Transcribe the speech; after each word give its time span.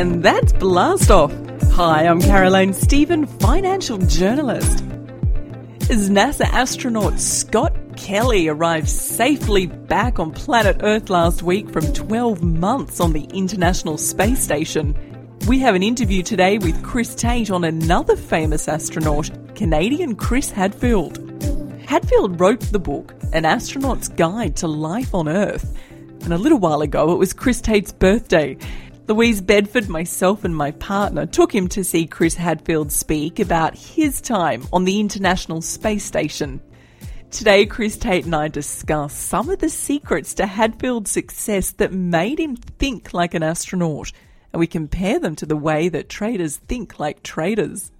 And 0.00 0.22
that's 0.22 0.50
Blast 0.54 1.10
Off. 1.10 1.30
Hi, 1.72 2.06
I'm 2.06 2.22
Caroline 2.22 2.72
Stephen, 2.72 3.26
financial 3.26 3.98
journalist. 3.98 4.82
As 5.90 6.08
NASA 6.08 6.46
astronaut 6.46 7.20
Scott 7.20 7.76
Kelly 7.98 8.48
arrived 8.48 8.88
safely 8.88 9.66
back 9.66 10.18
on 10.18 10.32
planet 10.32 10.78
Earth 10.80 11.10
last 11.10 11.42
week 11.42 11.68
from 11.68 11.92
12 11.92 12.42
months 12.42 12.98
on 12.98 13.12
the 13.12 13.24
International 13.24 13.98
Space 13.98 14.42
Station, 14.42 14.96
we 15.46 15.58
have 15.58 15.74
an 15.74 15.82
interview 15.82 16.22
today 16.22 16.56
with 16.56 16.82
Chris 16.82 17.14
Tate 17.14 17.50
on 17.50 17.64
another 17.64 18.16
famous 18.16 18.68
astronaut, 18.68 19.30
Canadian 19.54 20.16
Chris 20.16 20.50
Hadfield. 20.50 21.18
Hadfield 21.84 22.40
wrote 22.40 22.60
the 22.60 22.78
book, 22.78 23.14
An 23.34 23.44
Astronaut's 23.44 24.08
Guide 24.08 24.56
to 24.56 24.66
Life 24.66 25.14
on 25.14 25.28
Earth. 25.28 25.76
And 26.22 26.32
a 26.32 26.38
little 26.38 26.58
while 26.58 26.80
ago, 26.80 27.12
it 27.12 27.18
was 27.18 27.34
Chris 27.34 27.60
Tate's 27.60 27.92
birthday. 27.92 28.56
Louise 29.10 29.40
Bedford, 29.40 29.88
myself, 29.88 30.44
and 30.44 30.54
my 30.54 30.70
partner 30.70 31.26
took 31.26 31.52
him 31.52 31.66
to 31.70 31.82
see 31.82 32.06
Chris 32.06 32.36
Hadfield 32.36 32.92
speak 32.92 33.40
about 33.40 33.74
his 33.74 34.20
time 34.20 34.62
on 34.72 34.84
the 34.84 35.00
International 35.00 35.60
Space 35.60 36.04
Station. 36.04 36.60
Today, 37.32 37.66
Chris 37.66 37.96
Tate 37.96 38.26
and 38.26 38.36
I 38.36 38.46
discuss 38.46 39.12
some 39.12 39.50
of 39.50 39.58
the 39.58 39.68
secrets 39.68 40.32
to 40.34 40.46
Hadfield's 40.46 41.10
success 41.10 41.72
that 41.72 41.92
made 41.92 42.38
him 42.38 42.54
think 42.54 43.12
like 43.12 43.34
an 43.34 43.42
astronaut 43.42 44.12
and 44.52 44.60
we 44.60 44.68
compare 44.68 45.18
them 45.18 45.34
to 45.34 45.46
the 45.46 45.56
way 45.56 45.88
that 45.88 46.08
traders 46.08 46.58
think 46.58 47.00
like 47.00 47.24
traders. 47.24 47.90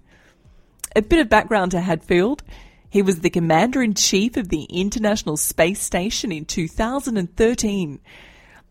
A 0.95 1.01
bit 1.01 1.19
of 1.19 1.27
background 1.27 1.71
to 1.71 1.81
Hadfield. 1.81 2.41
He 2.89 3.01
was 3.01 3.19
the 3.19 3.29
commander 3.29 3.81
in 3.81 3.95
chief 3.95 4.37
of 4.37 4.47
the 4.47 4.63
International 4.63 5.35
Space 5.35 5.81
Station 5.81 6.31
in 6.31 6.45
2013. 6.45 7.99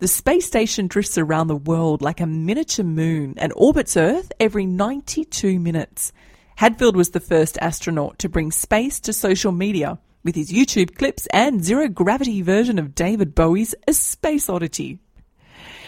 The 0.01 0.07
space 0.07 0.47
station 0.47 0.87
drifts 0.87 1.19
around 1.19 1.45
the 1.45 1.55
world 1.55 2.01
like 2.01 2.19
a 2.21 2.25
miniature 2.25 2.83
moon 2.83 3.35
and 3.37 3.53
orbits 3.55 3.95
Earth 3.95 4.31
every 4.39 4.65
92 4.65 5.59
minutes. 5.59 6.11
Hadfield 6.55 6.95
was 6.95 7.11
the 7.11 7.19
first 7.19 7.55
astronaut 7.61 8.17
to 8.17 8.27
bring 8.27 8.49
space 8.51 8.99
to 9.01 9.13
social 9.13 9.51
media 9.51 9.99
with 10.23 10.33
his 10.33 10.51
YouTube 10.51 10.95
clips 10.95 11.27
and 11.27 11.63
zero 11.63 11.87
gravity 11.87 12.41
version 12.41 12.79
of 12.79 12.95
David 12.95 13.35
Bowie's 13.35 13.75
A 13.87 13.93
Space 13.93 14.49
Oddity. 14.49 14.97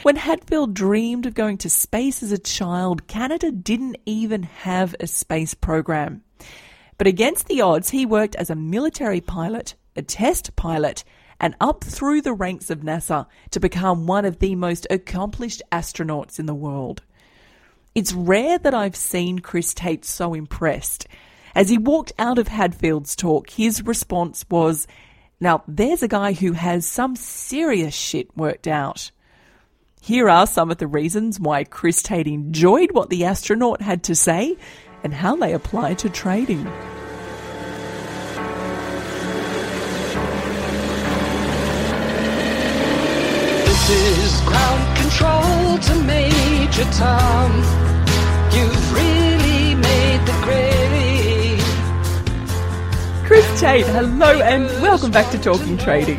When 0.03 0.17
Hadfield 0.17 0.75
dreamed 0.75 1.25
of 1.25 1.33
going 1.33 1.57
to 1.57 1.69
space 1.71 2.21
as 2.21 2.31
a 2.31 2.37
child, 2.37 3.07
Canada 3.07 3.49
didn't 3.49 3.97
even 4.05 4.43
have 4.43 4.95
a 4.99 5.07
space 5.07 5.55
program. 5.55 6.21
But 6.99 7.07
against 7.07 7.47
the 7.47 7.61
odds, 7.61 7.89
he 7.89 8.05
worked 8.05 8.35
as 8.35 8.51
a 8.51 8.55
military 8.55 9.21
pilot, 9.21 9.73
a 9.95 10.03
test 10.03 10.55
pilot, 10.55 11.03
and 11.43 11.57
up 11.59 11.83
through 11.83 12.21
the 12.21 12.31
ranks 12.31 12.69
of 12.69 12.79
NASA 12.79 13.27
to 13.51 13.59
become 13.59 14.07
one 14.07 14.23
of 14.23 14.39
the 14.39 14.55
most 14.55 14.87
accomplished 14.89 15.61
astronauts 15.73 16.39
in 16.39 16.45
the 16.45 16.55
world. 16.55 17.01
It's 17.93 18.13
rare 18.13 18.57
that 18.59 18.73
I've 18.73 18.95
seen 18.95 19.39
Chris 19.39 19.73
Tate 19.73 20.05
so 20.05 20.33
impressed. 20.33 21.05
As 21.53 21.67
he 21.67 21.77
walked 21.77 22.13
out 22.17 22.39
of 22.39 22.47
Hadfield's 22.47 23.13
talk, 23.13 23.49
his 23.49 23.85
response 23.85 24.45
was, 24.49 24.87
Now 25.41 25.65
there's 25.67 26.01
a 26.01 26.07
guy 26.07 26.31
who 26.31 26.53
has 26.53 26.85
some 26.85 27.17
serious 27.17 27.93
shit 27.93 28.29
worked 28.37 28.65
out. 28.65 29.11
Here 29.99 30.29
are 30.29 30.47
some 30.47 30.71
of 30.71 30.77
the 30.77 30.87
reasons 30.87 31.41
why 31.41 31.65
Chris 31.65 32.01
Tate 32.01 32.27
enjoyed 32.27 32.93
what 32.93 33.09
the 33.09 33.25
astronaut 33.25 33.81
had 33.81 34.03
to 34.03 34.15
say 34.15 34.55
and 35.03 35.13
how 35.13 35.35
they 35.35 35.51
apply 35.51 35.95
to 35.95 36.09
trading. 36.09 36.71
Is 43.93 44.41
ground 44.41 44.97
control 44.97 45.77
to 45.77 46.03
Major 46.03 46.83
Tom. 46.93 47.51
You've 48.51 48.93
really 48.93 49.75
made 49.75 50.19
the 50.25 50.33
grade. 50.41 51.61
Chris 53.27 53.59
Tate, 53.61 53.85
hello 53.85 54.41
and 54.41 54.65
welcome 54.81 55.11
back 55.11 55.29
to 55.31 55.37
Talking 55.37 55.77
Trading. 55.77 56.17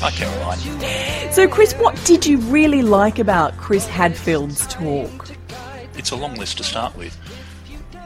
Hi, 0.00 0.10
Caroline. 0.10 1.32
So, 1.32 1.48
Chris, 1.48 1.72
what 1.74 1.98
did 2.04 2.26
you 2.26 2.36
really 2.38 2.82
like 2.82 3.18
about 3.18 3.56
Chris 3.56 3.86
Hadfield's 3.86 4.66
talk? 4.66 5.30
It's 5.96 6.10
a 6.10 6.16
long 6.16 6.34
list 6.34 6.58
to 6.58 6.64
start 6.64 6.94
with. 6.94 7.14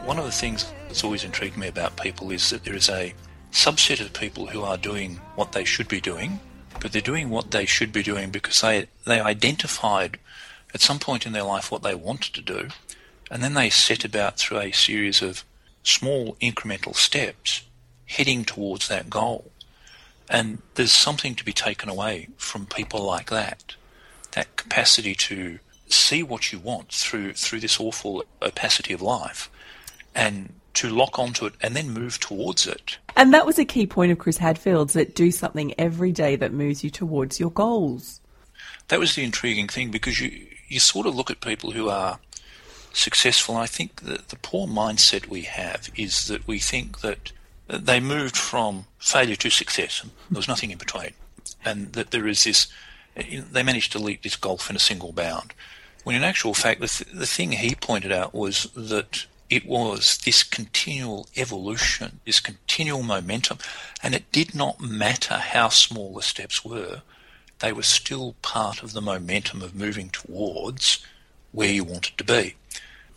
One 0.05 0.19
of 0.19 0.27
the 0.27 0.31
things 0.33 0.73
that's 0.87 1.03
always 1.03 1.25
intrigued 1.25 1.57
me 1.57 1.67
about 1.67 1.97
people 1.97 2.31
is 2.31 2.49
that 2.51 2.63
there 2.63 2.77
is 2.77 2.89
a 2.89 3.13
subset 3.51 4.01
of 4.01 4.13
people 4.13 4.47
who 4.47 4.63
are 4.63 4.77
doing 4.77 5.17
what 5.35 5.51
they 5.53 5.65
should 5.65 5.89
be 5.89 6.01
doing, 6.01 6.39
but 6.81 6.93
they're 6.93 7.01
doing 7.01 7.31
what 7.31 7.51
they 7.51 7.67
should 7.67 7.93
be 7.93 8.03
doing 8.03 8.31
because 8.31 8.61
they, 8.61 8.87
they 9.05 9.21
identified 9.21 10.19
at 10.75 10.81
some 10.81 10.99
point 10.99 11.27
in 11.27 11.33
their 11.33 11.43
life 11.43 11.71
what 11.71 11.83
they 11.83 11.95
wanted 11.95 12.35
to 12.35 12.43
do, 12.43 12.69
and 13.31 13.43
then 13.43 13.55
they 13.55 13.71
set 13.71 14.05
about 14.05 14.39
through 14.39 14.59
a 14.59 14.73
series 14.73 15.23
of 15.23 15.45
small 15.83 16.37
incremental 16.41 16.95
steps 16.95 17.63
heading 18.07 18.45
towards 18.45 18.89
that 18.89 19.11
goal. 19.11 19.51
And 20.31 20.61
there's 20.75 20.93
something 20.93 21.35
to 21.37 21.45
be 21.45 21.53
taken 21.53 21.89
away 21.89 22.29
from 22.37 22.67
people 22.67 23.03
like 23.03 23.31
that. 23.31 23.77
That 24.33 24.57
capacity 24.57 25.15
to 25.15 25.59
see 25.89 26.23
what 26.23 26.53
you 26.53 26.59
want 26.59 26.91
through 26.91 27.33
through 27.33 27.61
this 27.61 27.81
awful 27.81 28.23
opacity 28.43 28.93
of 28.93 29.01
life 29.01 29.51
and 30.15 30.53
to 30.79 30.89
lock 30.89 31.19
onto 31.19 31.45
it 31.47 31.55
and 31.61 31.75
then 31.75 31.91
move 31.91 32.19
towards 32.21 32.67
it. 32.67 32.99
And 33.17 33.35
that 33.35 33.47
was 33.47 33.59
a 33.59 33.65
key 33.65 33.87
point 33.87 34.13
of 34.13 34.19
Chris 34.19 34.39
Hadfield's 34.39 34.95
that 34.95 35.15
do 35.15 35.31
something 35.31 35.75
every 35.79 36.13
day 36.13 36.37
that 36.37 36.53
moves 36.53 36.85
you 36.85 36.91
towards 36.91 37.41
your 37.41 37.51
goals. 37.51 38.21
That 38.89 39.01
was 39.01 39.15
the 39.15 39.25
intriguing 39.25 39.69
thing 39.69 39.91
because 39.91 40.21
you 40.21 40.47
you 40.69 40.79
sort 40.79 41.07
of 41.07 41.17
look 41.17 41.31
at 41.31 41.41
people 41.41 41.73
who 41.73 41.89
are 41.89 42.19
successful. 42.93 43.57
I 43.57 43.67
think 43.67 44.03
that 44.03 44.29
the 44.29 44.37
poor 44.37 44.67
mindset 44.67 45.29
we 45.29 45.43
have 45.43 45.91
is 45.97 46.29
that 46.29 46.47
we 46.47 46.59
think 46.59 47.01
that 47.01 47.33
they 47.69 48.01
moved 48.01 48.37
from 48.37 48.87
failure 48.99 49.37
to 49.37 49.51
success. 49.51 50.03
And 50.03 50.13
there 50.31 50.39
was 50.39 50.49
nothing 50.49 50.71
in 50.71 50.79
between. 50.79 51.13
And 51.65 51.93
that 51.95 52.11
there 52.11 52.27
is 52.27 52.45
this, 52.45 52.69
they 53.17 53.63
managed 53.63 53.93
to 53.93 53.99
leap 53.99 54.23
this 54.23 54.37
gulf 54.37 54.71
in 54.71 54.77
a 54.77 54.81
single 54.81 55.13
bound. 55.13 55.55
When 56.05 56.17
in 56.17 56.23
actual 56.23 56.55
fact, 56.55 56.81
the, 56.81 56.89
th- 56.89 57.11
the 57.13 57.27
thing 57.27 57.53
he 57.53 57.75
pointed 57.75 58.13
out 58.13 58.35
was 58.35 58.65
that 58.75 59.27
it 59.51 59.67
was 59.67 60.19
this 60.19 60.43
continual 60.43 61.27
evolution, 61.37 62.21
this 62.27 62.41
continual 62.41 63.03
momentum, 63.03 63.59
and 64.03 64.15
it 64.15 64.31
did 64.31 64.55
not 64.55 64.81
matter 64.81 65.35
how 65.35 65.69
small 65.69 66.15
the 66.15 66.23
steps 66.23 66.65
were, 66.65 67.03
they 67.61 67.73
were 67.73 67.83
still 67.83 68.37
part 68.43 68.83
of 68.83 68.93
the 68.93 69.01
momentum 69.01 69.63
of 69.63 69.75
moving 69.75 70.11
towards 70.11 71.05
where 71.53 71.71
you 71.71 71.83
wanted 71.83 72.17
to 72.19 72.25
be. 72.25 72.55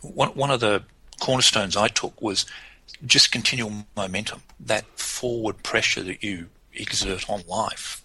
One, 0.00 0.30
one 0.30 0.50
of 0.50 0.60
the 0.60 0.82
cornerstones 1.20 1.76
I 1.76 1.88
took 1.88 2.20
was 2.20 2.46
just 3.06 3.30
continual 3.30 3.84
momentum, 3.96 4.42
that 4.58 4.84
forward 4.98 5.62
pressure 5.62 6.02
that 6.02 6.24
you 6.24 6.48
exert 6.74 7.28
on 7.28 7.42
life. 7.46 8.01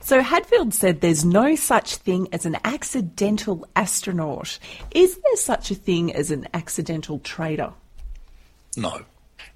So 0.00 0.20
Hadfield 0.20 0.74
said 0.74 1.00
there's 1.00 1.24
no 1.24 1.54
such 1.54 1.96
thing 1.96 2.28
as 2.32 2.46
an 2.46 2.56
accidental 2.64 3.66
astronaut. 3.74 4.58
Is 4.90 5.16
there 5.16 5.36
such 5.36 5.70
a 5.70 5.74
thing 5.74 6.14
as 6.14 6.30
an 6.30 6.46
accidental 6.52 7.18
trader? 7.20 7.72
No. 8.76 9.02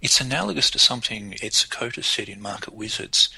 It's 0.00 0.20
analogous 0.20 0.70
to 0.70 0.78
something 0.78 1.34
Ed 1.34 1.52
Seykota 1.52 2.04
said 2.04 2.28
in 2.28 2.40
Market 2.40 2.74
Wizards. 2.74 3.28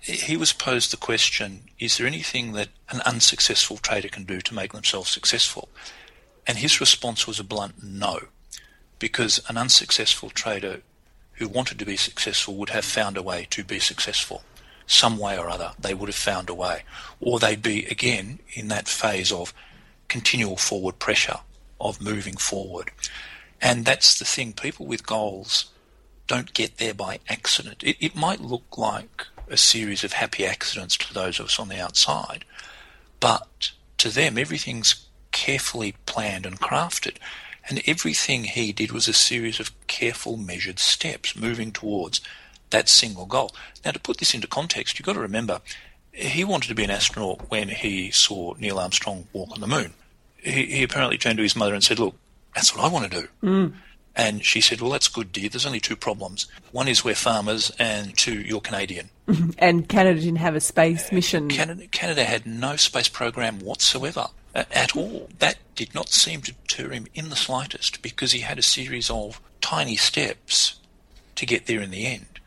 he 0.00 0.36
was 0.36 0.52
posed 0.52 0.92
the 0.92 0.96
question 0.96 1.62
is 1.78 1.96
there 1.96 2.06
anything 2.06 2.52
that 2.52 2.68
an 2.90 3.00
unsuccessful 3.02 3.78
trader 3.78 4.08
can 4.08 4.24
do 4.24 4.40
to 4.40 4.54
make 4.54 4.72
themselves 4.72 5.10
successful? 5.10 5.68
And 6.46 6.58
his 6.58 6.80
response 6.80 7.26
was 7.26 7.40
a 7.40 7.44
blunt 7.44 7.82
no, 7.82 8.28
because 8.98 9.40
an 9.48 9.56
unsuccessful 9.56 10.30
trader 10.30 10.82
who 11.34 11.48
wanted 11.48 11.78
to 11.78 11.86
be 11.86 11.96
successful 11.96 12.54
would 12.56 12.70
have 12.70 12.84
found 12.84 13.16
a 13.16 13.22
way 13.22 13.46
to 13.50 13.64
be 13.64 13.78
successful. 13.78 14.42
Some 14.90 15.18
way 15.18 15.38
or 15.38 15.48
other, 15.48 15.70
they 15.78 15.94
would 15.94 16.08
have 16.08 16.16
found 16.16 16.50
a 16.50 16.54
way. 16.54 16.82
Or 17.20 17.38
they'd 17.38 17.62
be, 17.62 17.86
again, 17.86 18.40
in 18.54 18.66
that 18.68 18.88
phase 18.88 19.30
of 19.30 19.54
continual 20.08 20.56
forward 20.56 20.98
pressure, 20.98 21.38
of 21.80 22.00
moving 22.00 22.36
forward. 22.36 22.90
And 23.62 23.84
that's 23.84 24.18
the 24.18 24.24
thing. 24.24 24.52
People 24.52 24.86
with 24.86 25.06
goals 25.06 25.70
don't 26.26 26.52
get 26.54 26.78
there 26.78 26.92
by 26.92 27.20
accident. 27.28 27.84
It, 27.84 27.98
it 28.00 28.16
might 28.16 28.40
look 28.40 28.76
like 28.76 29.28
a 29.48 29.56
series 29.56 30.02
of 30.02 30.14
happy 30.14 30.44
accidents 30.44 30.96
to 30.96 31.14
those 31.14 31.38
of 31.38 31.46
us 31.46 31.60
on 31.60 31.68
the 31.68 31.80
outside, 31.80 32.44
but 33.20 33.70
to 33.98 34.08
them, 34.08 34.36
everything's 34.36 35.06
carefully 35.30 35.94
planned 36.04 36.46
and 36.46 36.60
crafted. 36.60 37.16
And 37.68 37.80
everything 37.86 38.42
he 38.42 38.72
did 38.72 38.90
was 38.90 39.06
a 39.06 39.12
series 39.12 39.60
of 39.60 39.70
careful, 39.86 40.36
measured 40.36 40.80
steps 40.80 41.36
moving 41.36 41.70
towards 41.70 42.20
that 42.70 42.88
single 42.88 43.26
goal. 43.26 43.52
Now, 43.84 43.90
to 43.92 44.00
put 44.00 44.18
this 44.18 44.34
into 44.34 44.46
context, 44.46 44.98
you've 44.98 45.06
got 45.06 45.14
to 45.14 45.20
remember 45.20 45.60
he 46.12 46.44
wanted 46.44 46.68
to 46.68 46.74
be 46.74 46.84
an 46.84 46.90
astronaut 46.90 47.50
when 47.50 47.68
he 47.68 48.10
saw 48.10 48.54
Neil 48.58 48.78
Armstrong 48.78 49.26
walk 49.32 49.50
on 49.52 49.60
the 49.60 49.66
moon. 49.66 49.92
He, 50.36 50.66
he 50.66 50.82
apparently 50.82 51.18
turned 51.18 51.36
to 51.36 51.42
his 51.42 51.56
mother 51.56 51.74
and 51.74 51.84
said, 51.84 51.98
Look, 51.98 52.14
that's 52.54 52.74
what 52.74 52.84
I 52.84 52.88
want 52.88 53.10
to 53.10 53.20
do. 53.22 53.28
Mm. 53.42 53.72
And 54.16 54.44
she 54.44 54.60
said, 54.60 54.80
Well, 54.80 54.90
that's 54.90 55.08
good, 55.08 55.32
dear. 55.32 55.48
There's 55.48 55.66
only 55.66 55.80
two 55.80 55.96
problems. 55.96 56.46
One 56.72 56.88
is 56.88 57.04
we're 57.04 57.14
farmers, 57.14 57.70
and 57.78 58.16
two, 58.16 58.40
you're 58.40 58.60
Canadian. 58.60 59.10
and 59.58 59.88
Canada 59.88 60.20
didn't 60.20 60.36
have 60.36 60.56
a 60.56 60.60
space 60.60 61.12
mission. 61.12 61.48
Canada, 61.48 61.86
Canada 61.86 62.24
had 62.24 62.46
no 62.46 62.76
space 62.76 63.08
program 63.08 63.60
whatsoever 63.60 64.28
uh, 64.54 64.64
at 64.72 64.96
all. 64.96 65.28
That 65.38 65.58
did 65.74 65.94
not 65.94 66.08
seem 66.08 66.42
to 66.42 66.52
deter 66.52 66.90
him 66.90 67.06
in 67.14 67.30
the 67.30 67.36
slightest 67.36 68.02
because 68.02 68.32
he 68.32 68.40
had 68.40 68.58
a 68.58 68.62
series 68.62 69.10
of 69.10 69.40
tiny 69.60 69.96
steps 69.96 70.80
to 71.36 71.46
get 71.46 71.66
there 71.66 71.80
in 71.80 71.90
the 71.90 72.06
end. 72.06 72.39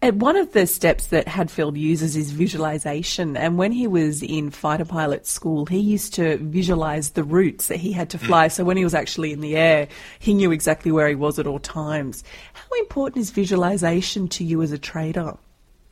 And 0.00 0.20
one 0.20 0.36
of 0.36 0.52
the 0.52 0.66
steps 0.66 1.08
that 1.08 1.28
Hadfield 1.28 1.76
uses 1.76 2.16
is 2.16 2.30
visualization. 2.30 3.36
And 3.36 3.58
when 3.58 3.72
he 3.72 3.86
was 3.86 4.22
in 4.22 4.50
fighter 4.50 4.84
pilot 4.84 5.26
school, 5.26 5.66
he 5.66 5.78
used 5.78 6.14
to 6.14 6.38
visualize 6.38 7.10
the 7.10 7.24
routes 7.24 7.68
that 7.68 7.78
he 7.78 7.92
had 7.92 8.10
to 8.10 8.18
fly. 8.18 8.46
Mm. 8.46 8.52
So 8.52 8.64
when 8.64 8.76
he 8.76 8.84
was 8.84 8.94
actually 8.94 9.32
in 9.32 9.40
the 9.40 9.56
air, 9.56 9.88
he 10.18 10.34
knew 10.34 10.52
exactly 10.52 10.92
where 10.92 11.08
he 11.08 11.14
was 11.14 11.38
at 11.38 11.46
all 11.46 11.58
times. 11.58 12.24
How 12.52 12.78
important 12.78 13.22
is 13.22 13.30
visualization 13.30 14.28
to 14.28 14.44
you 14.44 14.62
as 14.62 14.72
a 14.72 14.78
trader? 14.78 15.36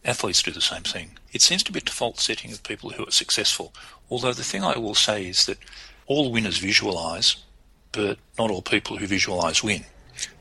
Athletes 0.04 0.42
do 0.42 0.52
the 0.52 0.60
same 0.60 0.82
thing. 0.82 1.10
It 1.32 1.42
seems 1.42 1.64
to 1.64 1.72
be 1.72 1.80
a 1.80 1.82
default 1.82 2.20
setting 2.20 2.52
of 2.52 2.62
people 2.62 2.90
who 2.90 3.06
are 3.06 3.10
successful. 3.10 3.72
Although 4.08 4.32
the 4.32 4.44
thing 4.44 4.62
I 4.62 4.78
will 4.78 4.94
say 4.94 5.26
is 5.26 5.46
that 5.46 5.58
all 6.06 6.30
winners 6.30 6.58
visualize, 6.58 7.36
but 7.90 8.18
not 8.38 8.50
all 8.50 8.62
people 8.62 8.98
who 8.98 9.06
visualize 9.06 9.64
win 9.64 9.84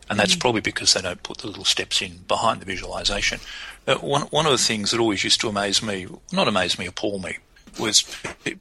and 0.09 0.19
that's 0.19 0.35
mm. 0.35 0.39
probably 0.39 0.61
because 0.61 0.93
they 0.93 1.01
don't 1.01 1.23
put 1.23 1.39
the 1.39 1.47
little 1.47 1.65
steps 1.65 2.01
in 2.01 2.19
behind 2.27 2.61
the 2.61 2.65
visualization. 2.65 3.39
Uh, 3.87 3.95
one 3.95 4.23
one 4.23 4.45
of 4.45 4.51
the 4.51 4.57
things 4.57 4.91
that 4.91 4.99
always 4.99 5.23
used 5.23 5.41
to 5.41 5.49
amaze 5.49 5.81
me, 5.81 6.07
not 6.31 6.47
amaze 6.47 6.77
me, 6.77 6.85
appall 6.85 7.19
me, 7.19 7.37
was 7.79 8.03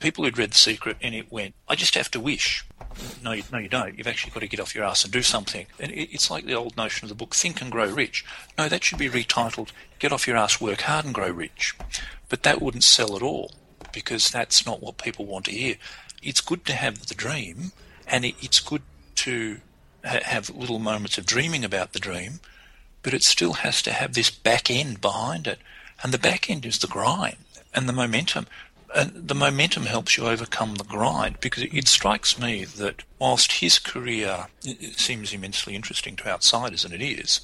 people 0.00 0.24
who'd 0.24 0.38
read 0.38 0.50
The 0.50 0.56
Secret 0.56 0.96
and 1.00 1.14
it 1.14 1.30
went, 1.30 1.54
I 1.68 1.74
just 1.74 1.94
have 1.94 2.10
to 2.12 2.20
wish. 2.20 2.64
No, 3.22 3.32
you, 3.32 3.42
no, 3.52 3.58
you 3.58 3.68
don't. 3.68 3.96
You've 3.96 4.06
actually 4.06 4.32
got 4.32 4.40
to 4.40 4.48
get 4.48 4.60
off 4.60 4.74
your 4.74 4.84
ass 4.84 5.04
and 5.04 5.12
do 5.12 5.22
something. 5.22 5.66
And 5.78 5.90
it, 5.90 6.14
it's 6.14 6.30
like 6.30 6.44
the 6.44 6.54
old 6.54 6.76
notion 6.76 7.04
of 7.04 7.08
the 7.08 7.14
book, 7.14 7.34
Think 7.34 7.60
and 7.60 7.70
Grow 7.70 7.88
Rich. 7.88 8.24
No, 8.56 8.68
that 8.68 8.84
should 8.84 8.98
be 8.98 9.08
retitled, 9.08 9.70
Get 9.98 10.12
Off 10.12 10.26
Your 10.26 10.36
Ass, 10.36 10.60
Work 10.60 10.82
Hard 10.82 11.04
and 11.04 11.14
Grow 11.14 11.30
Rich. 11.30 11.74
But 12.28 12.42
that 12.44 12.62
wouldn't 12.62 12.84
sell 12.84 13.16
at 13.16 13.22
all 13.22 13.52
because 13.92 14.30
that's 14.30 14.66
not 14.66 14.82
what 14.82 14.98
people 14.98 15.24
want 15.26 15.46
to 15.46 15.52
hear. 15.52 15.76
It's 16.22 16.40
good 16.40 16.64
to 16.66 16.72
have 16.72 17.06
the 17.06 17.14
dream 17.14 17.72
and 18.06 18.24
it, 18.24 18.34
it's 18.40 18.60
good 18.60 18.82
to 19.16 19.60
have 20.04 20.50
little 20.50 20.78
moments 20.78 21.18
of 21.18 21.26
dreaming 21.26 21.64
about 21.64 21.92
the 21.92 21.98
dream, 21.98 22.40
but 23.02 23.14
it 23.14 23.22
still 23.22 23.54
has 23.54 23.82
to 23.82 23.92
have 23.92 24.14
this 24.14 24.30
back 24.30 24.70
end 24.70 25.00
behind 25.00 25.46
it. 25.46 25.58
And 26.02 26.12
the 26.12 26.18
back 26.18 26.50
end 26.50 26.66
is 26.66 26.78
the 26.78 26.86
grind 26.86 27.36
and 27.74 27.88
the 27.88 27.92
momentum. 27.92 28.46
And 28.94 29.28
the 29.28 29.34
momentum 29.34 29.86
helps 29.86 30.16
you 30.16 30.26
overcome 30.26 30.76
the 30.76 30.84
grind 30.84 31.40
because 31.40 31.64
it, 31.64 31.88
strikes 31.88 32.38
me 32.38 32.64
that 32.64 33.02
whilst 33.18 33.52
his 33.52 33.78
career 33.78 34.46
seems 34.96 35.32
immensely 35.32 35.74
interesting 35.74 36.14
to 36.16 36.28
outsiders, 36.28 36.84
and 36.84 36.94
it 36.94 37.02
is, 37.02 37.40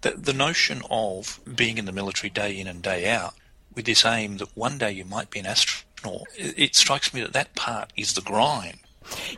that 0.00 0.24
the 0.24 0.32
notion 0.32 0.82
of 0.90 1.40
being 1.56 1.76
in 1.76 1.84
the 1.84 1.92
military 1.92 2.30
day 2.30 2.58
in 2.58 2.66
and 2.66 2.82
day 2.82 3.10
out 3.10 3.34
with 3.74 3.84
this 3.84 4.04
aim 4.04 4.38
that 4.38 4.56
one 4.56 4.78
day 4.78 4.90
you 4.90 5.04
might 5.04 5.30
be 5.30 5.40
an 5.40 5.46
astronaut, 5.46 6.26
it 6.36 6.74
strikes 6.74 7.12
me 7.12 7.20
that 7.20 7.34
that 7.34 7.54
part 7.54 7.92
is 7.96 8.14
the 8.14 8.22
grind. 8.22 8.78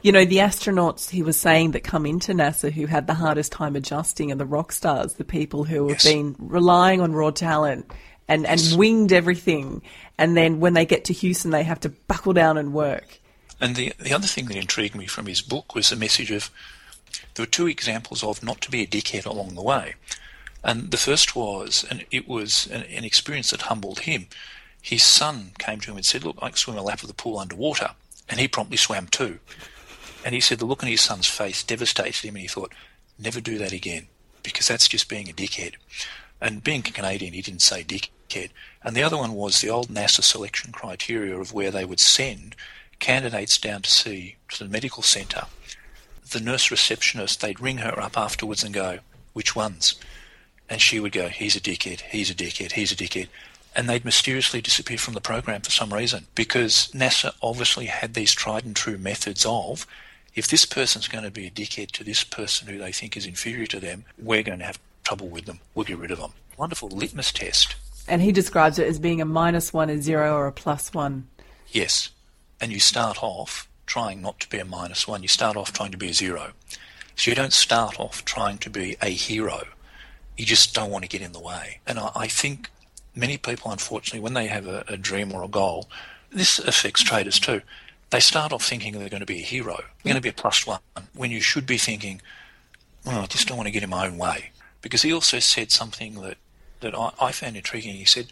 You 0.03 0.13
know, 0.13 0.25
the 0.25 0.39
astronauts 0.39 1.11
he 1.11 1.23
was 1.23 1.37
saying 1.37 1.73
that 1.73 1.85
come 1.85 2.07
into 2.07 2.33
NASA 2.33 2.73
who 2.73 2.87
had 2.87 3.07
the 3.07 3.15
hardest 3.15 3.53
time 3.53 3.77
adjusting 3.77 4.33
are 4.33 4.37
the 4.37 4.47
rock 4.47 4.73
stars, 4.73 5.15
the 5.15 5.25
people 5.25 5.65
who 5.65 5.89
have 5.89 6.03
been 6.03 6.37
relying 6.39 7.01
on 7.01 7.13
raw 7.13 7.31
talent 7.31 7.91
and, 8.29 8.47
and 8.47 8.61
yes. 8.61 8.75
winged 8.75 9.13
everything. 9.13 9.83
And 10.19 10.37
then 10.37 10.61
when 10.61 10.75
they 10.75 10.87
get 10.87 11.05
to 11.07 11.13
Houston, 11.13 11.51
they 11.51 11.65
have 11.65 11.81
to 11.81 11.89
buckle 11.89 12.33
down 12.33 12.59
and 12.59 12.73
work. 12.73 13.21
And 13.61 13.77
the, 13.77 13.93
the 13.99 14.15
other 14.15 14.27
thing 14.27 14.47
that 14.47 14.57
intrigued 14.57 14.95
me 14.95 15.07
from 15.07 15.27
his 15.27 15.43
book 15.43 15.75
was 15.75 15.91
the 15.91 15.97
message 15.97 16.31
of 16.31 16.51
there 17.35 17.43
were 17.45 17.51
two 17.51 17.67
examples 17.67 18.23
of 18.23 18.43
not 18.43 18.61
to 18.63 18.71
be 18.71 18.83
a 18.83 18.87
dickhead 18.87 19.27
along 19.27 19.55
the 19.55 19.63
way. 19.63 19.95
And 20.63 20.91
the 20.91 20.97
first 20.97 21.35
was, 21.35 21.85
and 21.91 22.05
it 22.11 22.29
was 22.29 22.67
an, 22.71 22.83
an 22.83 23.05
experience 23.05 23.51
that 23.51 23.63
humbled 23.63 24.01
him. 24.01 24.27
His 24.81 25.03
son 25.03 25.53
came 25.59 25.81
to 25.81 25.91
him 25.91 25.97
and 25.97 26.07
said, 26.07 26.25
Look, 26.25 26.39
I 26.41 26.49
can 26.49 26.57
swim 26.57 26.77
a 26.77 26.83
lap 26.83 27.03
of 27.03 27.09
the 27.09 27.15
pool 27.15 27.39
underwater. 27.39 27.91
And 28.31 28.41
he 28.41 28.49
promptly 28.49 28.77
swam 28.77 29.09
too. 29.09 29.41
And 30.25 30.35
he 30.35 30.41
said 30.41 30.59
the 30.59 30.65
look 30.65 30.83
on 30.83 30.89
his 30.89 31.01
son's 31.01 31.27
face 31.27 31.63
devastated 31.65 32.27
him, 32.27 32.37
and 32.37 32.43
he 32.43 32.49
thought, 32.49 32.73
never 33.19 33.41
do 33.41 33.59
that 33.59 33.73
again, 33.73 34.07
because 34.43 34.69
that's 34.69 34.89
just 34.89 35.09
being 35.09 35.29
a 35.29 35.33
dickhead. 35.33 35.75
And 36.41 36.65
being 36.65 36.83
Canadian, 36.83 37.35
he 37.35 37.43
didn't 37.43 37.63
say 37.63 37.83
dickhead. 37.83 38.51
And 38.83 38.95
the 38.95 39.03
other 39.03 39.17
one 39.17 39.35
was 39.35 39.61
the 39.61 39.69
old 39.69 39.89
NASA 39.89 40.23
selection 40.23 40.73
criteria 40.73 41.39
of 41.39 41.53
where 41.53 41.71
they 41.71 41.85
would 41.85 42.01
send 42.01 42.55
candidates 43.01 43.59
down 43.59 43.83
to 43.83 43.91
see 43.91 44.37
to 44.51 44.65
the 44.65 44.71
medical 44.71 45.03
centre. 45.03 45.47
The 46.31 46.41
nurse 46.41 46.71
receptionist, 46.71 47.41
they'd 47.41 47.61
ring 47.61 47.79
her 47.79 48.01
up 48.01 48.17
afterwards 48.17 48.63
and 48.63 48.73
go, 48.73 49.01
which 49.33 49.57
ones? 49.57 49.97
And 50.69 50.81
she 50.81 51.01
would 51.01 51.13
go, 51.13 51.29
he's 51.29 51.57
a 51.57 51.61
dickhead, 51.61 52.03
he's 52.03 52.31
a 52.31 52.35
dickhead, 52.35 52.73
he's 52.73 52.93
a 52.93 52.97
dickhead 52.97 53.29
and 53.75 53.89
they'd 53.89 54.05
mysteriously 54.05 54.61
disappear 54.61 54.99
from 54.99 55.15
the 55.15 55.21
program 55.21 55.61
for 55.61 55.71
some 55.71 55.93
reason 55.93 56.27
because 56.35 56.91
NASA 56.93 57.33
obviously 57.43 57.87
had 57.87 58.15
these 58.15 58.33
tried 58.33 58.65
and 58.65 58.75
true 58.75 58.99
methods 58.99 59.47
of 59.47 59.87
if 60.35 60.49
this 60.49 60.65
person's 60.65 61.09
going 61.09 61.25
to 61.25 61.31
be 61.31 61.47
a 61.47 61.51
dickhead 61.51 61.91
to 61.93 62.05
this 62.05 62.25
person 62.25 62.69
who 62.69 62.79
they 62.79 62.93
think 62.93 63.17
is 63.17 63.27
inferior 63.27 63.67
to 63.67 63.81
them, 63.81 64.05
we're 64.19 64.43
going 64.43 64.61
to 64.61 64.65
have 64.65 64.79
trouble 65.05 65.29
with 65.29 65.47
them. 65.47 65.61
We'll 65.75 65.85
get 65.85 65.99
rid 65.99 66.11
of 66.11 66.19
them. 66.19 66.33
Wonderful 66.57 66.89
litmus 66.89 67.33
test. 67.33 67.75
And 68.07 68.23
he 68.23 68.33
describes 68.33 68.79
it 68.79 68.87
as 68.87 68.99
being 68.99 69.21
a 69.21 69.25
minus 69.25 69.73
one, 69.73 69.91
a 69.91 70.01
zero, 70.01 70.37
or 70.37 70.47
a 70.47 70.53
plus 70.53 70.93
one. 70.95 71.27
Yes. 71.69 72.11
And 72.61 72.73
you 72.73 72.81
start 72.81 73.23
off 73.23 73.69
trying 73.87 74.23
not 74.23 74.39
to 74.41 74.49
be 74.49 74.59
a 74.59 74.65
minus 74.65 75.09
one. 75.09 75.23
You 75.23 75.29
start 75.29 75.57
off 75.57 75.73
trying 75.73 75.91
to 75.93 75.99
be 75.99 76.11
a 76.11 76.15
zero. 76.15 76.53
So 77.17 77.31
you 77.31 77.35
don't 77.35 77.53
start 77.53 77.99
off 77.99 78.25
trying 78.25 78.59
to 78.59 78.71
be 78.71 78.97
a 79.03 79.11
hero. 79.11 79.63
You 80.37 80.47
just 80.47 80.75
don't 80.75 80.91
want 80.91 81.05
to 81.05 81.09
get 81.09 81.23
in 81.23 81.33
the 81.33 81.41
way. 81.41 81.81
And 81.87 81.99
I, 81.99 82.11
I 82.15 82.27
think 82.29 82.71
many 83.21 83.37
people, 83.37 83.71
unfortunately, 83.71 84.21
when 84.21 84.35
they 84.35 84.47
have 84.49 84.67
a, 84.67 84.85
a 84.89 84.97
dream 84.97 85.33
or 85.33 85.45
a 85.45 85.49
goal, 85.49 85.89
this 86.33 86.59
affects 86.59 87.03
traders 87.03 87.39
too. 87.39 87.61
They 88.11 88.21
start 88.21 88.53
off 88.53 88.65
thinking 88.65 88.99
they're 88.99 89.09
going 89.09 89.21
to 89.21 89.27
be 89.27 89.41
a 89.41 89.45
hero, 89.45 89.77
they're 89.77 90.13
going 90.13 90.17
to 90.17 90.21
be 90.21 90.31
a 90.31 90.33
plus 90.33 90.67
one, 90.67 90.81
when 91.15 91.31
you 91.31 91.41
should 91.41 91.67
be 91.67 91.79
thinking, 91.79 92.21
well, 93.05 93.21
I 93.21 93.27
just 93.27 93.47
don't 93.47 93.57
want 93.57 93.69
to 93.69 93.73
get 93.73 93.83
in 93.83 93.91
my 93.91 94.07
own 94.07 94.19
way. 94.19 94.51
Because 94.83 95.03
he 95.03 95.13
also 95.13 95.39
said 95.39 95.71
something 95.71 96.15
that, 96.23 96.39
that 96.81 96.95
I, 96.95 97.13
I 97.21 97.33
found 97.33 97.57
intriguing. 97.57 97.95
He 97.95 98.05
said, 98.05 98.29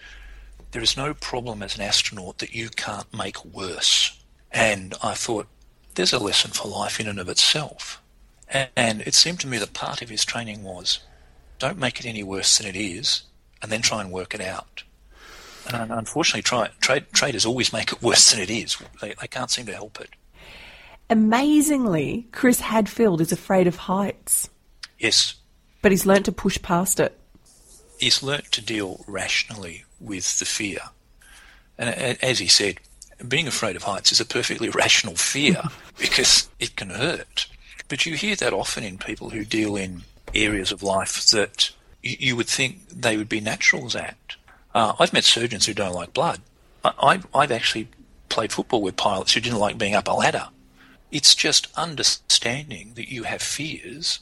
there 0.72 0.82
is 0.82 0.96
no 0.96 1.14
problem 1.14 1.62
as 1.62 1.76
an 1.76 1.82
astronaut 1.82 2.38
that 2.38 2.54
you 2.54 2.68
can't 2.70 3.12
make 3.16 3.44
worse. 3.44 4.18
And 4.50 4.94
I 5.02 5.14
thought, 5.14 5.46
there's 5.94 6.12
a 6.12 6.18
lesson 6.18 6.50
for 6.52 6.68
life 6.68 7.00
in 7.00 7.06
and 7.06 7.18
of 7.18 7.28
itself. 7.28 8.02
And 8.50 9.02
it 9.02 9.14
seemed 9.14 9.40
to 9.40 9.46
me 9.46 9.58
that 9.58 9.74
part 9.74 10.00
of 10.00 10.08
his 10.08 10.24
training 10.24 10.62
was 10.62 11.00
don't 11.58 11.78
make 11.78 12.00
it 12.00 12.06
any 12.06 12.22
worse 12.22 12.56
than 12.56 12.66
it 12.66 12.76
is, 12.76 13.22
and 13.62 13.70
then 13.70 13.82
try 13.82 14.00
and 14.00 14.10
work 14.10 14.34
it 14.34 14.40
out. 14.40 14.84
And 15.72 15.92
unfortunately, 15.92 16.42
try, 16.42 16.70
trade, 16.80 17.06
traders 17.12 17.44
always 17.44 17.72
make 17.72 17.92
it 17.92 18.02
worse 18.02 18.30
than 18.30 18.40
it 18.40 18.50
is. 18.50 18.78
They, 19.00 19.14
they 19.20 19.26
can't 19.26 19.50
seem 19.50 19.66
to 19.66 19.74
help 19.74 20.00
it. 20.00 20.10
Amazingly, 21.10 22.28
Chris 22.32 22.60
Hadfield 22.60 23.20
is 23.20 23.32
afraid 23.32 23.66
of 23.66 23.76
heights. 23.76 24.50
Yes. 24.98 25.34
But 25.80 25.92
he's 25.92 26.04
learnt 26.04 26.26
to 26.26 26.32
push 26.32 26.60
past 26.60 27.00
it. 27.00 27.18
He's 27.98 28.22
learnt 28.22 28.52
to 28.52 28.62
deal 28.62 29.04
rationally 29.06 29.84
with 30.00 30.38
the 30.38 30.44
fear. 30.44 30.80
And 31.78 31.90
as 32.22 32.38
he 32.38 32.48
said, 32.48 32.78
being 33.26 33.48
afraid 33.48 33.76
of 33.76 33.84
heights 33.84 34.12
is 34.12 34.20
a 34.20 34.24
perfectly 34.24 34.68
rational 34.74 35.16
fear 35.16 35.62
because 35.98 36.48
it 36.58 36.76
can 36.76 36.90
hurt. 36.90 37.48
But 37.88 38.04
you 38.04 38.16
hear 38.16 38.36
that 38.36 38.52
often 38.52 38.84
in 38.84 38.98
people 38.98 39.30
who 39.30 39.44
deal 39.44 39.76
in 39.76 40.02
areas 40.34 40.72
of 40.72 40.82
life 40.82 41.26
that 41.30 41.70
you 42.02 42.36
would 42.36 42.46
think 42.46 42.88
they 42.88 43.16
would 43.16 43.28
be 43.28 43.40
naturals 43.40 43.96
at. 43.96 44.36
Uh, 44.74 44.94
I've 44.98 45.12
met 45.12 45.24
surgeons 45.24 45.66
who 45.66 45.74
don't 45.74 45.94
like 45.94 46.12
blood. 46.12 46.40
I, 46.84 46.92
I've, 47.02 47.26
I've 47.34 47.52
actually 47.52 47.88
played 48.28 48.52
football 48.52 48.82
with 48.82 48.96
pilots 48.96 49.32
who 49.32 49.40
didn't 49.40 49.58
like 49.58 49.78
being 49.78 49.94
up 49.94 50.08
a 50.08 50.12
ladder. 50.12 50.48
It's 51.10 51.34
just 51.34 51.68
understanding 51.76 52.92
that 52.94 53.10
you 53.10 53.24
have 53.24 53.40
fears 53.40 54.20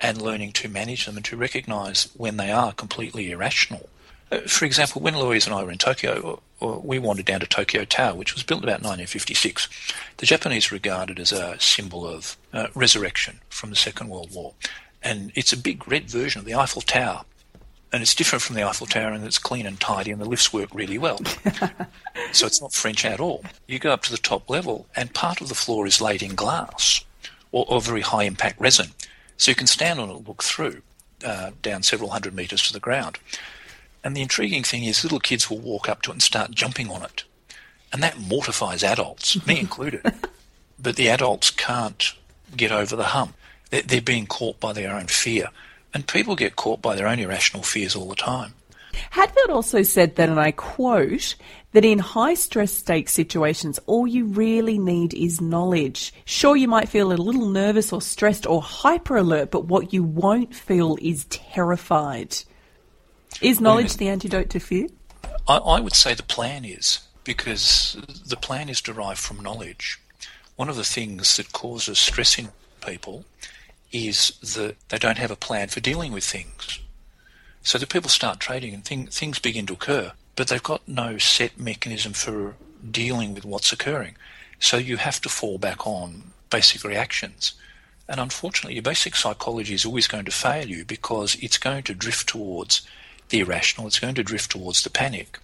and 0.00 0.20
learning 0.20 0.52
to 0.52 0.68
manage 0.68 1.06
them 1.06 1.16
and 1.16 1.24
to 1.26 1.36
recognize 1.36 2.08
when 2.16 2.36
they 2.36 2.50
are 2.50 2.72
completely 2.72 3.30
irrational. 3.30 3.88
Uh, 4.32 4.40
for 4.40 4.64
example, 4.64 5.02
when 5.02 5.18
Louise 5.18 5.46
and 5.46 5.54
I 5.54 5.62
were 5.62 5.70
in 5.70 5.78
Tokyo, 5.78 6.40
we 6.60 6.98
wandered 6.98 7.26
down 7.26 7.40
to 7.40 7.46
Tokyo 7.46 7.84
Tower, 7.84 8.14
which 8.14 8.34
was 8.34 8.42
built 8.42 8.62
about 8.62 8.80
1956. 8.82 9.68
The 10.16 10.26
Japanese 10.26 10.72
regard 10.72 11.10
it 11.10 11.18
as 11.18 11.32
a 11.32 11.58
symbol 11.60 12.06
of 12.06 12.36
uh, 12.52 12.68
resurrection 12.74 13.40
from 13.48 13.70
the 13.70 13.76
Second 13.76 14.08
World 14.08 14.34
War. 14.34 14.54
And 15.04 15.30
it's 15.36 15.52
a 15.52 15.56
big 15.56 15.86
red 15.86 16.10
version 16.10 16.40
of 16.40 16.46
the 16.46 16.54
Eiffel 16.54 16.82
Tower. 16.82 17.24
And 17.92 18.02
it's 18.02 18.14
different 18.14 18.42
from 18.42 18.56
the 18.56 18.66
Eiffel 18.66 18.88
Tower 18.88 19.12
in 19.12 19.20
that 19.20 19.26
it's 19.28 19.38
clean 19.38 19.66
and 19.66 19.78
tidy 19.78 20.10
and 20.10 20.20
the 20.20 20.28
lifts 20.28 20.52
work 20.52 20.70
really 20.74 20.98
well. 20.98 21.18
so 22.32 22.46
it's 22.46 22.60
not 22.60 22.72
French 22.72 23.04
at 23.04 23.20
all. 23.20 23.44
You 23.68 23.78
go 23.78 23.92
up 23.92 24.02
to 24.04 24.10
the 24.10 24.18
top 24.18 24.50
level 24.50 24.86
and 24.96 25.14
part 25.14 25.40
of 25.40 25.48
the 25.48 25.54
floor 25.54 25.86
is 25.86 26.00
laid 26.00 26.22
in 26.22 26.34
glass 26.34 27.04
or, 27.52 27.64
or 27.68 27.80
very 27.80 28.00
high 28.00 28.24
impact 28.24 28.60
resin. 28.60 28.88
So 29.36 29.50
you 29.50 29.54
can 29.54 29.68
stand 29.68 30.00
on 30.00 30.10
it 30.10 30.16
and 30.16 30.26
look 30.26 30.42
through 30.42 30.82
uh, 31.24 31.52
down 31.62 31.82
several 31.82 32.10
hundred 32.10 32.34
metres 32.34 32.66
to 32.66 32.72
the 32.72 32.80
ground. 32.80 33.18
And 34.02 34.16
the 34.16 34.22
intriguing 34.22 34.64
thing 34.64 34.84
is, 34.84 35.02
little 35.02 35.20
kids 35.20 35.48
will 35.48 35.58
walk 35.58 35.88
up 35.88 36.02
to 36.02 36.10
it 36.10 36.14
and 36.14 36.22
start 36.22 36.50
jumping 36.50 36.90
on 36.90 37.02
it. 37.02 37.24
And 37.92 38.02
that 38.02 38.18
mortifies 38.18 38.82
adults, 38.82 39.46
me 39.46 39.60
included. 39.60 40.02
But 40.78 40.96
the 40.96 41.08
adults 41.08 41.50
can't 41.50 42.12
get 42.56 42.72
over 42.72 42.96
the 42.96 43.04
hump. 43.04 43.34
They're, 43.82 44.00
being 44.00 44.26
caught 44.26 44.60
by 44.60 44.72
their 44.72 44.94
own 44.94 45.06
fear. 45.06 45.48
And 45.92 46.06
people 46.06 46.36
get 46.36 46.56
caught 46.56 46.82
by 46.82 46.96
their 46.96 47.06
own 47.06 47.18
irrational 47.18 47.62
fears 47.62 47.96
all 47.96 48.08
the 48.08 48.16
time. 48.16 48.54
Hadfield 49.10 49.50
also 49.50 49.82
said 49.82 50.16
that, 50.16 50.28
and 50.28 50.38
I 50.38 50.52
quote, 50.52 51.34
that 51.72 51.84
in 51.84 51.98
high 51.98 52.34
stress 52.34 52.72
stake 52.72 53.08
situations, 53.08 53.80
all 53.86 54.06
you 54.06 54.26
really 54.26 54.78
need 54.78 55.12
is 55.14 55.40
knowledge. 55.40 56.14
Sure, 56.24 56.54
you 56.56 56.68
might 56.68 56.88
feel 56.88 57.12
a 57.12 57.14
little 57.14 57.48
nervous 57.48 57.92
or 57.92 58.00
stressed 58.00 58.46
or 58.46 58.62
hyper 58.62 59.16
alert, 59.16 59.50
but 59.50 59.64
what 59.64 59.92
you 59.92 60.04
won't 60.04 60.54
feel 60.54 60.96
is 61.02 61.24
terrified. 61.26 62.36
Is 63.40 63.60
knowledge 63.60 63.96
the 63.96 64.08
antidote 64.08 64.50
to 64.50 64.60
fear? 64.60 64.86
I, 65.48 65.56
I 65.56 65.80
would 65.80 65.94
say 65.94 66.14
the 66.14 66.22
plan 66.22 66.64
is, 66.64 67.00
because 67.24 67.96
the 68.24 68.36
plan 68.36 68.68
is 68.68 68.80
derived 68.80 69.18
from 69.18 69.42
knowledge. 69.42 70.00
One 70.54 70.68
of 70.68 70.76
the 70.76 70.84
things 70.84 71.36
that 71.36 71.52
causes 71.52 71.98
stress 71.98 72.38
in 72.38 72.50
people 72.80 73.24
is 73.94 74.32
that 74.42 74.74
they 74.88 74.98
don't 74.98 75.18
have 75.18 75.30
a 75.30 75.36
plan 75.36 75.68
for 75.68 75.78
dealing 75.78 76.12
with 76.12 76.24
things. 76.24 76.80
So 77.62 77.78
the 77.78 77.86
people 77.86 78.10
start 78.10 78.40
trading 78.40 78.74
and 78.74 78.84
thing, 78.84 79.06
things 79.06 79.38
begin 79.38 79.66
to 79.66 79.74
occur, 79.74 80.12
but 80.34 80.48
they've 80.48 80.62
got 80.62 80.86
no 80.88 81.16
set 81.16 81.58
mechanism 81.58 82.12
for 82.12 82.56
dealing 82.90 83.34
with 83.34 83.44
what's 83.44 83.72
occurring. 83.72 84.16
So 84.58 84.76
you 84.78 84.96
have 84.96 85.20
to 85.20 85.28
fall 85.28 85.58
back 85.58 85.86
on 85.86 86.32
basic 86.50 86.82
reactions. 86.82 87.54
And 88.08 88.20
unfortunately, 88.20 88.74
your 88.74 88.82
basic 88.82 89.14
psychology 89.14 89.74
is 89.74 89.86
always 89.86 90.08
going 90.08 90.24
to 90.24 90.32
fail 90.32 90.66
you 90.66 90.84
because 90.84 91.36
it's 91.36 91.56
going 91.56 91.84
to 91.84 91.94
drift 91.94 92.28
towards 92.28 92.86
the 93.28 93.40
irrational, 93.40 93.86
it's 93.86 94.00
going 94.00 94.16
to 94.16 94.22
drift 94.24 94.50
towards 94.50 94.82
the 94.82 94.90
panic. 94.90 95.38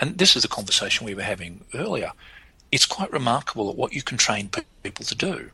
And 0.00 0.18
this 0.18 0.36
is 0.36 0.42
the 0.42 0.48
conversation 0.48 1.06
we 1.06 1.14
were 1.14 1.22
having 1.22 1.64
earlier. 1.72 2.12
It's 2.70 2.84
quite 2.84 3.12
remarkable 3.12 3.70
at 3.70 3.76
what 3.76 3.94
you 3.94 4.02
can 4.02 4.18
train 4.18 4.50
people 4.82 5.04
to 5.06 5.14
do, 5.14 5.50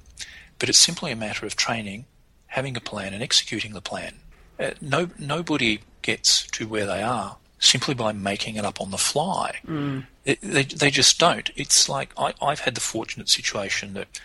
but 0.58 0.68
it's 0.68 0.78
simply 0.78 1.12
a 1.12 1.16
matter 1.16 1.46
of 1.46 1.54
training, 1.54 2.06
having 2.48 2.76
a 2.76 2.80
plan, 2.80 3.14
and 3.14 3.22
executing 3.22 3.72
the 3.72 3.80
plan. 3.80 4.14
Uh, 4.58 4.70
no, 4.80 5.10
nobody 5.18 5.80
gets 6.02 6.46
to 6.48 6.66
where 6.66 6.86
they 6.86 7.02
are 7.02 7.36
simply 7.60 7.94
by 7.94 8.12
making 8.12 8.56
it 8.56 8.64
up 8.64 8.80
on 8.80 8.90
the 8.90 8.98
fly. 8.98 9.58
Mm. 9.66 10.06
It, 10.24 10.40
they, 10.40 10.62
they 10.62 10.90
just 10.90 11.18
don't. 11.18 11.50
It's 11.56 11.88
like 11.88 12.12
I, 12.16 12.34
I've 12.40 12.60
had 12.60 12.74
the 12.74 12.80
fortunate 12.80 13.28
situation 13.28 13.94
that 13.94 14.20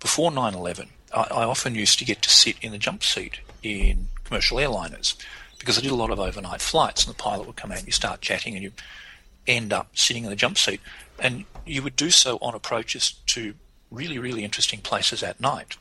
before 0.00 0.30
9 0.30 0.54
11, 0.54 0.88
I, 1.14 1.20
I 1.22 1.44
often 1.44 1.74
used 1.74 1.98
to 2.00 2.04
get 2.04 2.22
to 2.22 2.30
sit 2.30 2.56
in 2.60 2.72
the 2.72 2.78
jump 2.78 3.04
seat 3.04 3.40
in 3.62 4.08
commercial 4.24 4.58
airliners 4.58 5.16
because 5.58 5.78
I 5.78 5.80
did 5.80 5.92
a 5.92 5.96
lot 5.96 6.10
of 6.10 6.18
overnight 6.18 6.60
flights, 6.60 7.04
and 7.04 7.14
the 7.14 7.18
pilot 7.18 7.46
would 7.46 7.56
come 7.56 7.70
out 7.70 7.78
and 7.78 7.86
you 7.86 7.92
start 7.92 8.20
chatting, 8.20 8.54
and 8.54 8.64
you 8.64 8.72
end 9.46 9.72
up 9.72 9.96
sitting 9.96 10.24
in 10.24 10.30
the 10.30 10.36
jump 10.36 10.58
seat, 10.58 10.80
and 11.20 11.44
you 11.64 11.82
would 11.82 11.94
do 11.94 12.10
so 12.10 12.36
on 12.42 12.54
approaches 12.54 13.12
to 13.26 13.54
really, 13.90 14.18
really 14.18 14.42
interesting 14.42 14.80
places 14.80 15.22
at 15.22 15.40
night. 15.40 15.76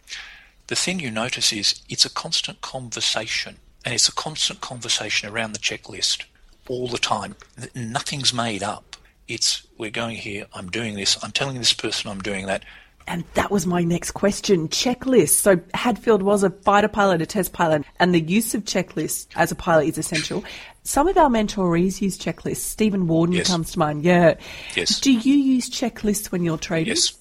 The 0.71 0.77
thing 0.77 1.01
you 1.01 1.11
notice 1.11 1.51
is 1.51 1.81
it's 1.89 2.05
a 2.05 2.09
constant 2.09 2.61
conversation, 2.61 3.57
and 3.83 3.93
it's 3.93 4.07
a 4.07 4.13
constant 4.13 4.61
conversation 4.61 5.27
around 5.27 5.51
the 5.51 5.59
checklist 5.59 6.23
all 6.69 6.87
the 6.87 6.97
time. 6.97 7.35
Nothing's 7.75 8.33
made 8.33 8.63
up. 8.63 8.95
It's 9.27 9.67
we're 9.77 9.91
going 9.91 10.15
here, 10.15 10.45
I'm 10.53 10.69
doing 10.69 10.95
this, 10.95 11.21
I'm 11.21 11.33
telling 11.33 11.57
this 11.57 11.73
person 11.73 12.09
I'm 12.09 12.21
doing 12.21 12.45
that, 12.45 12.63
and 13.05 13.25
that 13.33 13.51
was 13.51 13.67
my 13.67 13.83
next 13.83 14.11
question 14.11 14.69
checklist. 14.69 15.31
So, 15.31 15.59
Hadfield 15.73 16.21
was 16.21 16.41
a 16.41 16.51
fighter 16.51 16.87
pilot, 16.87 17.21
a 17.21 17.25
test 17.25 17.51
pilot, 17.51 17.83
and 17.99 18.15
the 18.15 18.21
use 18.21 18.55
of 18.55 18.63
checklists 18.63 19.27
as 19.35 19.51
a 19.51 19.55
pilot 19.55 19.87
is 19.89 19.97
essential. 19.97 20.41
Some 20.83 21.09
of 21.09 21.17
our 21.17 21.27
mentorees 21.27 21.99
use 21.99 22.17
checklists. 22.17 22.59
Stephen 22.59 23.07
Warden 23.07 23.35
yes. 23.35 23.47
comes 23.47 23.73
to 23.73 23.79
mind. 23.79 24.05
Yeah. 24.05 24.35
Yes. 24.77 25.01
Do 25.01 25.11
you 25.11 25.35
use 25.35 25.69
checklists 25.69 26.31
when 26.31 26.45
you're 26.45 26.57
trading? 26.57 26.95
Yes. 26.95 27.11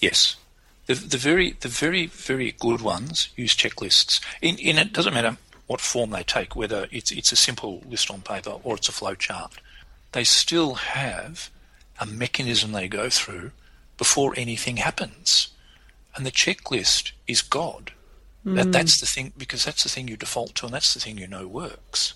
Yes. 0.00 0.36
The, 0.90 0.96
the 0.96 1.18
very 1.18 1.52
the 1.52 1.68
very 1.68 2.06
very 2.06 2.50
good 2.58 2.80
ones 2.80 3.28
use 3.36 3.54
checklists. 3.54 4.20
In, 4.42 4.58
in 4.58 4.76
it 4.76 4.92
doesn't 4.92 5.14
matter 5.14 5.36
what 5.68 5.80
form 5.80 6.10
they 6.10 6.24
take, 6.24 6.56
whether 6.56 6.88
it's 6.90 7.12
it's 7.12 7.30
a 7.30 7.36
simple 7.36 7.80
list 7.88 8.10
on 8.10 8.22
paper 8.22 8.56
or 8.64 8.74
it's 8.74 8.88
a 8.88 8.92
flow 8.92 9.14
chart. 9.14 9.52
They 10.10 10.24
still 10.24 10.74
have 10.74 11.48
a 12.00 12.06
mechanism 12.06 12.72
they 12.72 12.88
go 12.88 13.08
through 13.08 13.52
before 13.98 14.34
anything 14.36 14.78
happens. 14.78 15.50
And 16.16 16.26
the 16.26 16.32
checklist 16.32 17.12
is 17.28 17.40
God. 17.40 17.92
Mm. 18.44 18.56
That, 18.56 18.64
hmm. 18.64 18.70
that's 18.72 18.98
the 18.98 19.06
thing, 19.06 19.32
because 19.38 19.64
that's 19.64 19.84
the 19.84 19.88
thing 19.88 20.08
you 20.08 20.16
default 20.16 20.56
to, 20.56 20.66
and 20.66 20.74
that's 20.74 20.92
the 20.92 20.98
thing 20.98 21.18
you 21.18 21.28
know 21.28 21.46
works. 21.46 22.14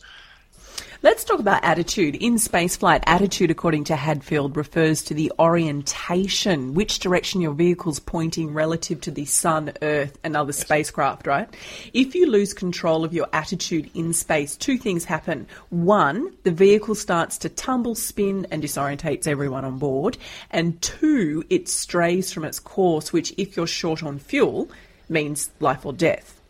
Let's 1.05 1.23
talk 1.23 1.39
about 1.39 1.63
attitude. 1.63 2.17
In 2.17 2.37
spaceflight, 2.37 3.03
attitude, 3.05 3.51
according 3.51 3.85
to 3.85 3.95
Hadfield, 3.95 4.57
refers 4.57 5.03
to 5.03 5.13
the 5.13 5.31
orientation, 5.39 6.73
which 6.73 6.99
direction 6.99 7.43
your 7.43 7.53
vehicle's 7.53 7.99
pointing 7.99 8.55
relative 8.55 9.03
to 9.03 9.11
the 9.11 9.27
sun, 9.27 9.75
Earth, 9.83 10.19
and 10.25 10.35
other 10.35 10.55
spacecraft, 10.55 11.27
right? 11.27 11.55
If 11.93 12.15
you 12.15 12.31
lose 12.31 12.55
control 12.55 13.05
of 13.05 13.13
your 13.13 13.29
attitude 13.35 13.91
in 13.93 14.15
space, 14.15 14.57
two 14.57 14.79
things 14.79 15.05
happen. 15.05 15.47
One, 15.69 16.33
the 16.43 16.51
vehicle 16.51 16.95
starts 16.95 17.37
to 17.39 17.51
tumble, 17.51 17.95
spin, 17.95 18.47
and 18.51 18.63
disorientates 18.63 19.27
everyone 19.27 19.67
on 19.67 19.79
board. 19.79 20.17
And 20.51 20.81
two, 20.81 21.45
it 21.51 21.69
strays 21.69 22.33
from 22.33 22.47
its 22.47 22.59
course, 22.59 23.13
which, 23.13 23.35
if 23.37 23.59
you're 23.59 23.67
short 23.67 24.03
on 24.03 24.19
fuel, 24.19 24.71
means 25.11 25.51
life 25.61 25.85
or 25.85 25.93
death. 25.93 26.41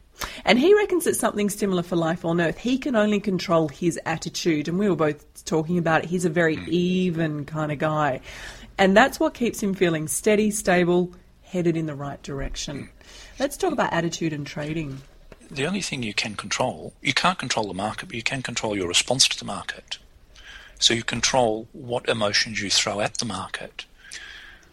And 0.45 0.59
he 0.59 0.75
reckons 0.75 1.07
it's 1.07 1.19
something 1.19 1.51
similar 1.51 1.83
for 1.83 1.97
life 1.97 2.25
on 2.25 2.41
Earth. 2.41 2.59
He 2.59 2.79
can 2.79 2.97
only 2.97 3.21
control 3.21 3.69
his 3.69 3.99
attitude. 4.05 4.69
And 4.69 4.79
we 4.79 4.89
were 4.89 4.97
both 4.97 5.45
talking 5.45 5.79
about 5.79 6.05
it. 6.05 6.11
He's 6.11 6.25
a 6.25 6.31
very 6.31 6.57
hmm. 6.57 6.65
even 6.69 7.45
kind 7.45 7.73
of 7.73 7.79
guy. 7.79 8.21
And 8.79 8.97
that's 8.97 9.21
what 9.21 9.35
keeps 9.35 9.63
him 9.63 9.75
feeling 9.75 10.09
steady, 10.09 10.51
stable, 10.51 11.13
headed 11.43 11.77
in 11.77 11.87
the 11.87 11.95
right 11.95 12.23
direction. 12.23 12.79
Hmm. 12.79 12.87
Let's 13.39 13.57
talk 13.57 13.73
about 13.73 13.93
attitude 13.93 14.33
and 14.33 14.47
trading. 14.47 15.03
The 15.51 15.67
only 15.67 15.83
thing 15.83 16.03
you 16.03 16.15
can 16.15 16.35
control, 16.35 16.95
you 17.03 17.13
can't 17.13 17.39
control 17.39 17.69
the 17.69 17.75
market, 17.75 18.07
but 18.07 18.17
you 18.17 18.23
can 18.23 18.43
control 18.43 18.77
your 18.77 18.89
response 18.89 19.29
to 19.29 19.39
the 19.39 19.45
market. 19.45 19.99
So 20.79 20.95
you 20.95 21.05
control 21.05 21.69
what 21.73 22.09
emotions 22.09 22.61
you 22.61 22.71
throw 22.71 23.01
at 23.01 23.19
the 23.19 23.25
market. 23.25 23.85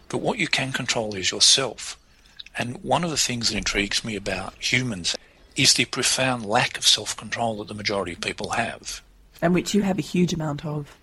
But 0.10 0.19
what 0.19 0.39
you 0.39 0.48
can 0.48 0.71
control 0.71 1.15
is 1.15 1.31
yourself. 1.31 1.98
And 2.57 2.83
one 2.83 3.03
of 3.03 3.12
the 3.12 3.17
things 3.17 3.50
that 3.50 3.57
intrigues 3.57 4.03
me 4.03 4.15
about 4.15 4.53
humans 4.60 5.15
is 5.55 5.74
the 5.74 5.86
profound 5.86 6.46
lack 6.46 6.77
of 6.77 6.88
self 6.88 7.15
control 7.15 7.58
that 7.58 7.67
the 7.67 7.74
majority 7.74 8.13
of 8.13 8.22
people 8.22 8.51
have. 8.51 9.01
And 9.41 9.53
which 9.53 9.74
you 9.74 9.81
have 9.81 9.98
a 9.98 10.03
huge 10.03 10.34
amount 10.34 10.65
of. 10.65 10.96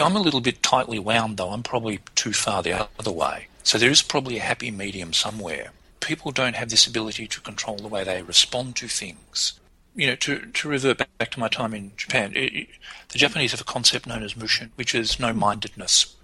I'm 0.00 0.16
a 0.16 0.20
little 0.20 0.40
bit 0.40 0.62
tightly 0.62 0.98
wound, 0.98 1.36
though. 1.36 1.50
I'm 1.50 1.62
probably 1.62 2.00
too 2.14 2.32
far 2.32 2.62
the 2.62 2.88
other 2.98 3.10
way. 3.10 3.48
So 3.64 3.78
there 3.78 3.90
is 3.90 4.02
probably 4.02 4.38
a 4.38 4.42
happy 4.42 4.70
medium 4.70 5.12
somewhere. 5.12 5.72
People 6.00 6.30
don't 6.30 6.56
have 6.56 6.68
this 6.68 6.86
ability 6.86 7.26
to 7.28 7.40
control 7.40 7.76
the 7.76 7.88
way 7.88 8.04
they 8.04 8.22
respond 8.22 8.76
to 8.76 8.88
things. 8.88 9.54
You 9.94 10.08
know, 10.08 10.16
to, 10.16 10.46
to 10.46 10.68
revert 10.68 10.98
back 11.18 11.30
to 11.32 11.40
my 11.40 11.48
time 11.48 11.74
in 11.74 11.92
Japan, 11.96 12.32
it, 12.34 12.68
the 13.08 13.18
Japanese 13.18 13.50
have 13.50 13.60
a 13.60 13.64
concept 13.64 14.06
known 14.06 14.22
as 14.22 14.36
mushin, 14.36 14.70
which 14.76 14.94
is 14.94 15.20
no 15.20 15.32
mindedness. 15.32 16.16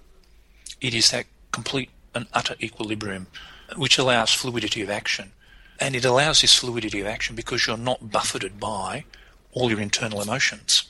It 0.80 0.94
is 0.94 1.10
that 1.10 1.26
complete 1.52 1.90
and 2.14 2.26
utter 2.32 2.54
equilibrium 2.60 3.26
which 3.76 3.98
allows 3.98 4.32
fluidity 4.32 4.82
of 4.82 4.90
action. 4.90 5.32
And 5.80 5.94
it 5.94 6.04
allows 6.04 6.40
this 6.40 6.54
fluidity 6.54 7.00
of 7.00 7.06
action 7.06 7.36
because 7.36 7.66
you're 7.66 7.76
not 7.76 8.10
buffeted 8.10 8.58
by 8.58 9.04
all 9.52 9.70
your 9.70 9.80
internal 9.80 10.20
emotions. 10.20 10.84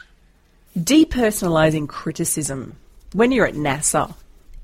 Depersonalizing 0.77 1.89
criticism. 1.89 2.77
When 3.13 3.33
you're 3.33 3.47
at 3.47 3.55
NASA, 3.55 4.15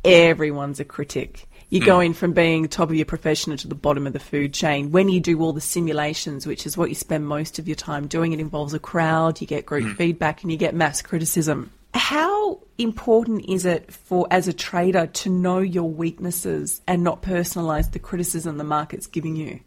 everyone's 0.04 0.81
a 0.81 0.85
critic. 0.85 1.47
You 1.71 1.85
go 1.85 1.99
in 1.99 2.14
from 2.14 2.35
being 2.35 2.69
top 2.69 2.90
of 2.90 2.95
your 2.95 3.04
profession 3.04 3.57
to 3.57 3.66
the 3.66 3.75
bottom 3.75 4.07
of 4.07 4.12
the 4.12 4.21
food 4.21 4.54
chain. 4.54 4.93
When 4.93 5.09
you 5.09 5.19
do 5.19 5.40
all 5.40 5.52
the 5.52 5.61
simulations, 5.61 6.47
which 6.47 6.66
is 6.66 6.76
what 6.76 6.88
you 6.88 6.95
spend 6.95 7.26
most 7.26 7.59
of 7.59 7.66
your 7.66 7.75
time 7.75 8.07
doing, 8.07 8.33
it 8.33 8.38
involves 8.38 8.75
a 8.75 8.78
crowd, 8.78 9.40
you 9.40 9.47
get 9.49 9.66
group 9.66 9.85
mm. 9.85 9.97
feedback, 9.97 10.43
and 10.43 10.52
you 10.52 10.59
get 10.59 10.75
mass 10.75 11.02
criticism. 11.02 11.73
How 11.93 12.61
important 12.78 13.49
is 13.49 13.64
it 13.64 13.93
for 13.93 14.28
as 14.31 14.47
a 14.47 14.52
trader 14.52 15.07
to 15.07 15.31
know 15.31 15.59
your 15.59 15.90
weaknesses 15.90 16.81
and 16.87 17.02
not 17.02 17.23
personalize 17.23 17.90
the 17.90 17.99
criticism 17.99 18.57
the 18.57 18.62
market's 18.62 19.09
giving 19.09 19.35
you? 19.35 19.59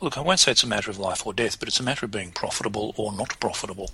Look, 0.00 0.16
I 0.16 0.20
won't 0.20 0.40
say 0.40 0.52
it's 0.52 0.62
a 0.62 0.68
matter 0.68 0.90
of 0.90 0.98
life 0.98 1.26
or 1.26 1.32
death, 1.34 1.58
but 1.58 1.68
it's 1.68 1.80
a 1.80 1.82
matter 1.82 2.06
of 2.06 2.12
being 2.12 2.32
profitable 2.32 2.94
or 2.96 3.12
not 3.12 3.38
profitable. 3.40 3.90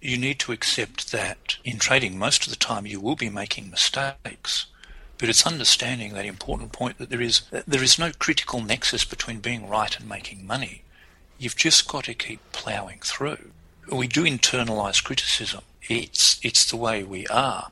You 0.00 0.18
need 0.18 0.38
to 0.40 0.52
accept 0.52 1.12
that 1.12 1.56
in 1.64 1.78
trading, 1.78 2.18
most 2.18 2.46
of 2.46 2.50
the 2.50 2.58
time 2.58 2.86
you 2.86 3.00
will 3.00 3.16
be 3.16 3.30
making 3.30 3.70
mistakes. 3.70 4.66
But 5.18 5.28
it's 5.28 5.46
understanding 5.46 6.14
that 6.14 6.26
important 6.26 6.72
point 6.72 6.98
that 6.98 7.10
there 7.10 7.20
is 7.20 7.42
there 7.50 7.82
is 7.82 7.98
no 7.98 8.10
critical 8.18 8.60
nexus 8.60 9.04
between 9.04 9.38
being 9.38 9.68
right 9.68 9.96
and 9.96 10.08
making 10.08 10.46
money. 10.46 10.82
You've 11.38 11.56
just 11.56 11.86
got 11.86 12.04
to 12.04 12.14
keep 12.14 12.40
ploughing 12.50 12.98
through. 13.02 13.50
We 13.90 14.08
do 14.08 14.24
internalize 14.24 15.02
criticism 15.02 15.62
it's 15.88 16.40
it's 16.42 16.70
the 16.70 16.76
way 16.76 17.02
we 17.04 17.26
are. 17.28 17.70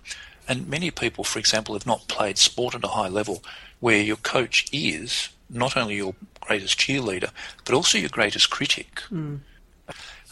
And 0.50 0.66
many 0.69 0.90
people, 0.90 1.23
for 1.23 1.38
example, 1.38 1.76
have 1.76 1.87
not 1.87 2.09
played 2.09 2.37
sport 2.37 2.75
at 2.75 2.83
a 2.83 2.88
high 2.88 3.07
level 3.07 3.40
where 3.78 4.00
your 4.00 4.16
coach 4.16 4.66
is 4.73 5.28
not 5.49 5.76
only 5.76 5.95
your 5.95 6.16
greatest 6.40 6.76
cheerleader, 6.76 7.30
but 7.64 7.73
also 7.73 7.99
your 7.99 8.09
greatest 8.09 8.50
critic. 8.50 9.00
Mm. 9.12 9.42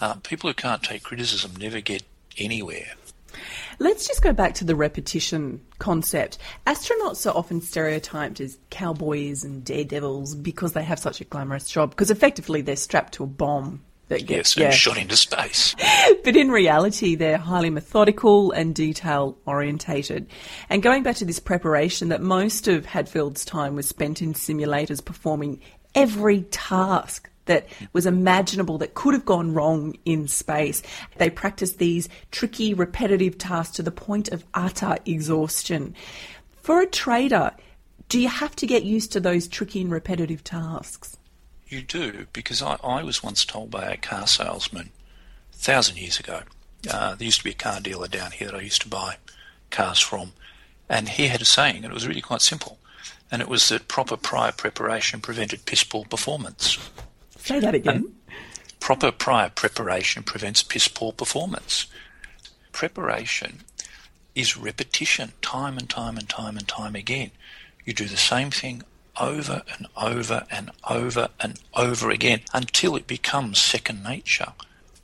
Uh, 0.00 0.14
people 0.24 0.50
who 0.50 0.54
can't 0.54 0.82
take 0.82 1.04
criticism 1.04 1.52
never 1.56 1.80
get 1.80 2.02
anywhere. 2.36 2.94
Let's 3.78 4.08
just 4.08 4.20
go 4.20 4.32
back 4.32 4.54
to 4.54 4.64
the 4.64 4.74
repetition 4.74 5.60
concept. 5.78 6.38
Astronauts 6.66 7.24
are 7.30 7.36
often 7.36 7.60
stereotyped 7.60 8.40
as 8.40 8.58
cowboys 8.70 9.44
and 9.44 9.64
daredevils 9.64 10.34
because 10.34 10.72
they 10.72 10.82
have 10.82 10.98
such 10.98 11.20
a 11.20 11.24
glamorous 11.24 11.70
job, 11.70 11.90
because 11.90 12.10
effectively 12.10 12.60
they're 12.60 12.74
strapped 12.74 13.14
to 13.14 13.22
a 13.22 13.28
bomb 13.28 13.84
that 14.08 14.26
gets 14.26 14.56
yes, 14.56 14.56
and 14.56 14.62
yeah. 14.64 14.70
shot 14.70 14.98
into 14.98 15.16
space. 15.16 15.74
but 16.24 16.36
in 16.36 16.50
reality, 16.50 17.14
they're 17.14 17.38
highly 17.38 17.70
methodical 17.70 18.52
and 18.52 18.74
detail 18.74 19.38
orientated. 19.46 20.28
And 20.68 20.82
going 20.82 21.02
back 21.02 21.16
to 21.16 21.24
this 21.24 21.40
preparation, 21.40 22.08
that 22.08 22.22
most 22.22 22.68
of 22.68 22.86
Hadfield's 22.86 23.44
time 23.44 23.74
was 23.74 23.88
spent 23.88 24.22
in 24.22 24.34
simulators 24.34 25.04
performing 25.04 25.60
every 25.94 26.42
task 26.42 27.28
that 27.48 27.66
was 27.92 28.06
imaginable 28.06 28.78
that 28.78 28.94
could 28.94 29.14
have 29.14 29.24
gone 29.24 29.52
wrong 29.52 29.96
in 30.04 30.28
space. 30.28 30.82
They 31.16 31.30
practiced 31.30 31.78
these 31.78 32.08
tricky, 32.30 32.74
repetitive 32.74 33.38
tasks 33.38 33.76
to 33.76 33.82
the 33.82 33.90
point 33.90 34.28
of 34.28 34.44
utter 34.54 34.98
exhaustion. 35.04 35.94
For 36.62 36.80
a 36.80 36.86
trader, 36.86 37.52
do 38.08 38.20
you 38.20 38.28
have 38.28 38.54
to 38.56 38.66
get 38.66 38.84
used 38.84 39.12
to 39.12 39.20
those 39.20 39.48
tricky 39.48 39.80
and 39.80 39.90
repetitive 39.90 40.44
tasks? 40.44 41.17
You 41.68 41.82
do, 41.82 42.26
because 42.32 42.62
I, 42.62 42.78
I 42.82 43.02
was 43.02 43.22
once 43.22 43.44
told 43.44 43.70
by 43.70 43.90
a 43.90 43.96
car 43.96 44.26
salesman 44.26 44.90
a 45.52 45.56
thousand 45.56 45.98
years 45.98 46.18
ago. 46.18 46.40
Uh, 46.90 47.14
there 47.14 47.26
used 47.26 47.38
to 47.38 47.44
be 47.44 47.50
a 47.50 47.54
car 47.54 47.80
dealer 47.80 48.08
down 48.08 48.30
here 48.30 48.48
that 48.48 48.56
I 48.56 48.62
used 48.62 48.82
to 48.82 48.88
buy 48.88 49.16
cars 49.70 50.00
from, 50.00 50.32
and 50.88 51.08
he 51.08 51.28
had 51.28 51.42
a 51.42 51.44
saying, 51.44 51.84
and 51.84 51.86
it 51.86 51.92
was 51.92 52.06
really 52.08 52.22
quite 52.22 52.40
simple, 52.40 52.78
and 53.30 53.42
it 53.42 53.48
was 53.48 53.68
that 53.68 53.88
proper 53.88 54.16
prior 54.16 54.52
preparation 54.52 55.20
prevented 55.20 55.66
piss 55.66 55.84
poor 55.84 56.04
performance. 56.04 56.78
Say 57.36 57.60
that 57.60 57.74
again. 57.74 57.96
And 57.96 58.36
proper 58.80 59.12
prior 59.12 59.50
preparation 59.50 60.22
prevents 60.22 60.62
piss 60.62 60.88
poor 60.88 61.12
performance. 61.12 61.86
Preparation 62.72 63.60
is 64.34 64.56
repetition, 64.56 65.32
time 65.42 65.76
and 65.76 65.90
time 65.90 66.16
and 66.16 66.28
time 66.28 66.56
and 66.56 66.66
time 66.66 66.94
again. 66.94 67.32
You 67.84 67.92
do 67.92 68.06
the 68.06 68.16
same 68.16 68.50
thing 68.50 68.84
over 69.20 69.62
and 69.76 69.86
over 69.96 70.44
and 70.50 70.70
over 70.88 71.28
and 71.40 71.60
over 71.74 72.10
again 72.10 72.40
until 72.52 72.96
it 72.96 73.06
becomes 73.06 73.58
second 73.58 74.02
nature. 74.02 74.52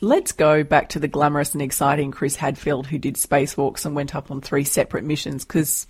Let's 0.00 0.33
go 0.33 0.64
back 0.64 0.90
to 0.90 1.00
the 1.00 1.09
glamorous 1.09 1.54
and 1.54 1.62
exciting 1.62 2.11
Chris 2.11 2.37
Hadfield 2.37 2.87
who 2.87 2.99
did 2.99 3.14
spacewalks 3.14 3.87
and 3.87 3.94
went 3.94 4.14
up 4.14 4.30
on 4.30 4.40
three 4.40 4.64
separate 4.64 5.04
missions 5.04 5.44
because 5.44 5.87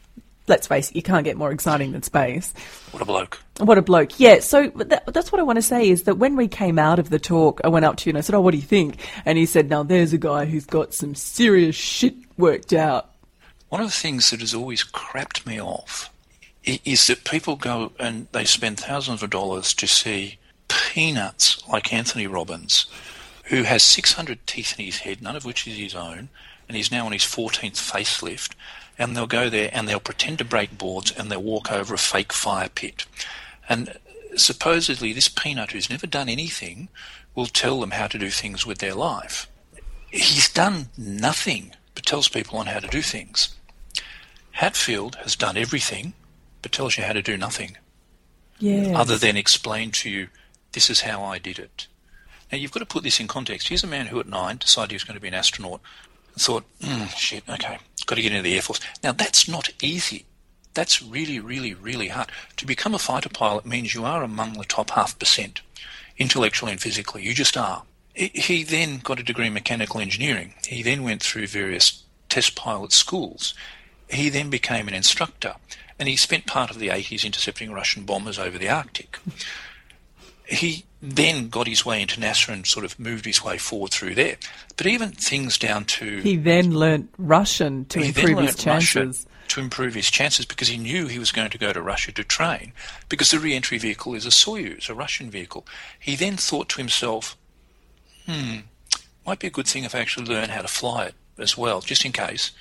let's 0.46 0.66
face 0.66 0.90
it, 0.90 0.96
you 0.96 1.02
can't 1.02 1.24
get 1.24 1.36
more 1.36 1.50
exciting 1.50 1.92
than 1.92 2.02
space. 2.02 2.52
What 2.90 3.02
a 3.02 3.06
bloke. 3.06 3.40
What 3.58 3.78
a 3.78 3.82
bloke. 3.82 4.20
Yeah, 4.20 4.40
so 4.40 4.68
that, 4.68 5.12
that's 5.12 5.32
what 5.32 5.40
I 5.40 5.44
want 5.44 5.56
to 5.56 5.62
say 5.62 5.88
is 5.88 6.04
that 6.04 6.18
when 6.18 6.36
we 6.36 6.48
came 6.48 6.78
out 6.78 6.98
of 6.98 7.10
the 7.10 7.18
talk, 7.18 7.60
I 7.64 7.68
went 7.68 7.84
up 7.84 7.96
to 7.96 8.06
you 8.06 8.10
and 8.10 8.18
I 8.18 8.20
said, 8.20 8.34
Oh, 8.34 8.40
what 8.40 8.52
do 8.52 8.58
you 8.58 8.62
think? 8.62 8.98
And 9.24 9.38
he 9.38 9.46
said, 9.46 9.68
Now 9.68 9.82
there's 9.82 10.12
a 10.12 10.18
guy 10.18 10.44
who's 10.44 10.66
got 10.66 10.94
some 10.94 11.14
serious 11.14 11.74
shit 11.74 12.14
worked 12.36 12.72
out. 12.72 13.10
One 13.68 13.80
of 13.80 13.88
the 13.88 13.92
things 13.92 14.30
that 14.30 14.40
has 14.40 14.54
always 14.54 14.84
crapped 14.84 15.46
me 15.46 15.60
off 15.60 16.10
is 16.64 17.06
that 17.06 17.24
people 17.24 17.56
go 17.56 17.92
and 17.98 18.26
they 18.32 18.44
spend 18.44 18.78
thousands 18.78 19.22
of 19.22 19.30
dollars 19.30 19.74
to 19.74 19.86
see 19.86 20.38
peanuts 20.68 21.66
like 21.68 21.92
Anthony 21.92 22.26
Robbins, 22.26 22.86
who 23.44 23.64
has 23.64 23.82
600 23.82 24.46
teeth 24.46 24.78
in 24.78 24.84
his 24.84 24.98
head, 24.98 25.20
none 25.20 25.36
of 25.36 25.44
which 25.44 25.66
is 25.66 25.76
his 25.76 25.94
own, 25.94 26.28
and 26.66 26.76
he's 26.76 26.90
now 26.90 27.06
on 27.06 27.12
his 27.12 27.22
14th 27.22 27.76
facelift. 27.76 28.52
And 28.98 29.16
they'll 29.16 29.26
go 29.26 29.50
there 29.50 29.70
and 29.72 29.88
they'll 29.88 30.00
pretend 30.00 30.38
to 30.38 30.44
break 30.44 30.78
boards 30.78 31.12
and 31.12 31.30
they'll 31.30 31.42
walk 31.42 31.70
over 31.70 31.94
a 31.94 31.98
fake 31.98 32.32
fire 32.32 32.68
pit. 32.68 33.06
And 33.68 33.98
supposedly, 34.36 35.12
this 35.12 35.28
peanut 35.28 35.72
who's 35.72 35.90
never 35.90 36.06
done 36.06 36.28
anything 36.28 36.88
will 37.34 37.46
tell 37.46 37.80
them 37.80 37.90
how 37.90 38.06
to 38.06 38.18
do 38.18 38.30
things 38.30 38.64
with 38.64 38.78
their 38.78 38.94
life. 38.94 39.48
He's 40.10 40.48
done 40.48 40.90
nothing 40.96 41.72
but 41.94 42.06
tells 42.06 42.28
people 42.28 42.58
on 42.58 42.66
how 42.66 42.78
to 42.78 42.86
do 42.86 43.02
things. 43.02 43.54
Hadfield 44.52 45.16
has 45.16 45.34
done 45.34 45.56
everything 45.56 46.14
but 46.64 46.72
tells 46.72 46.96
you 46.96 47.04
how 47.04 47.12
to 47.12 47.20
do 47.20 47.36
nothing. 47.36 47.76
Yeah. 48.58 48.98
Other 48.98 49.18
than 49.18 49.36
explain 49.36 49.90
to 49.90 50.08
you, 50.08 50.28
this 50.72 50.88
is 50.88 51.02
how 51.02 51.22
I 51.22 51.38
did 51.38 51.58
it. 51.58 51.88
Now 52.50 52.56
you've 52.56 52.72
got 52.72 52.80
to 52.80 52.86
put 52.86 53.04
this 53.04 53.20
in 53.20 53.28
context. 53.28 53.68
Here's 53.68 53.84
a 53.84 53.86
man 53.86 54.06
who 54.06 54.18
at 54.18 54.26
nine 54.26 54.56
decided 54.56 54.90
he 54.90 54.94
was 54.94 55.04
going 55.04 55.16
to 55.16 55.20
be 55.20 55.28
an 55.28 55.34
astronaut 55.34 55.82
and 56.32 56.42
thought, 56.42 56.64
mm, 56.80 57.10
shit, 57.10 57.44
okay, 57.46 57.76
got 58.06 58.14
to 58.14 58.22
get 58.22 58.32
into 58.32 58.42
the 58.42 58.54
Air 58.54 58.62
Force. 58.62 58.80
Now 59.02 59.12
that's 59.12 59.46
not 59.46 59.68
easy. 59.82 60.24
That's 60.72 61.02
really, 61.02 61.38
really, 61.38 61.74
really 61.74 62.08
hard. 62.08 62.30
To 62.56 62.66
become 62.66 62.94
a 62.94 62.98
fighter 62.98 63.28
pilot 63.28 63.66
means 63.66 63.94
you 63.94 64.06
are 64.06 64.22
among 64.22 64.54
the 64.54 64.64
top 64.64 64.90
half 64.92 65.18
percent, 65.18 65.60
intellectually 66.16 66.72
and 66.72 66.80
physically. 66.80 67.24
You 67.24 67.34
just 67.34 67.58
are. 67.58 67.82
He 68.14 68.64
then 68.64 69.00
got 69.00 69.20
a 69.20 69.22
degree 69.22 69.48
in 69.48 69.52
mechanical 69.52 70.00
engineering. 70.00 70.54
He 70.66 70.82
then 70.82 71.02
went 71.02 71.22
through 71.22 71.48
various 71.48 72.04
test 72.30 72.56
pilot 72.56 72.92
schools. 72.92 73.52
He 74.08 74.30
then 74.30 74.48
became 74.48 74.88
an 74.88 74.94
instructor 74.94 75.56
and 75.98 76.08
he 76.08 76.16
spent 76.16 76.46
part 76.46 76.70
of 76.70 76.78
the 76.78 76.88
80s 76.88 77.24
intercepting 77.24 77.72
Russian 77.72 78.04
bombers 78.04 78.38
over 78.38 78.58
the 78.58 78.68
Arctic. 78.68 79.18
He 80.46 80.84
then 81.00 81.48
got 81.48 81.66
his 81.66 81.84
way 81.86 82.02
into 82.02 82.20
NASA 82.20 82.52
and 82.52 82.66
sort 82.66 82.84
of 82.84 82.98
moved 82.98 83.24
his 83.24 83.44
way 83.44 83.58
forward 83.58 83.90
through 83.90 84.14
there. 84.14 84.36
But 84.76 84.86
even 84.86 85.10
things 85.12 85.58
down 85.58 85.84
to. 85.84 86.20
He 86.20 86.36
then 86.36 86.74
learnt 86.74 87.10
Russian 87.18 87.84
to 87.86 88.00
improve 88.00 88.38
his 88.38 88.56
chances. 88.56 89.26
to 89.48 89.60
improve 89.60 89.94
his 89.94 90.10
chances 90.10 90.46
because 90.46 90.68
he 90.68 90.78
knew 90.78 91.06
he 91.06 91.18
was 91.18 91.32
going 91.32 91.50
to 91.50 91.58
go 91.58 91.72
to 91.72 91.82
Russia 91.82 92.12
to 92.12 92.24
train 92.24 92.72
because 93.08 93.30
the 93.30 93.38
re 93.38 93.54
entry 93.54 93.78
vehicle 93.78 94.14
is 94.14 94.26
a 94.26 94.30
Soyuz, 94.30 94.88
a 94.88 94.94
Russian 94.94 95.30
vehicle. 95.30 95.66
He 95.98 96.16
then 96.16 96.36
thought 96.36 96.68
to 96.70 96.78
himself, 96.78 97.36
hmm, 98.26 98.60
might 99.26 99.38
be 99.38 99.46
a 99.46 99.50
good 99.50 99.66
thing 99.66 99.84
if 99.84 99.94
I 99.94 100.00
actually 100.00 100.26
learn 100.26 100.50
how 100.50 100.62
to 100.62 100.68
fly 100.68 101.06
it 101.06 101.14
as 101.38 101.56
well, 101.56 101.80
just 101.80 102.04
in 102.04 102.12
case, 102.12 102.52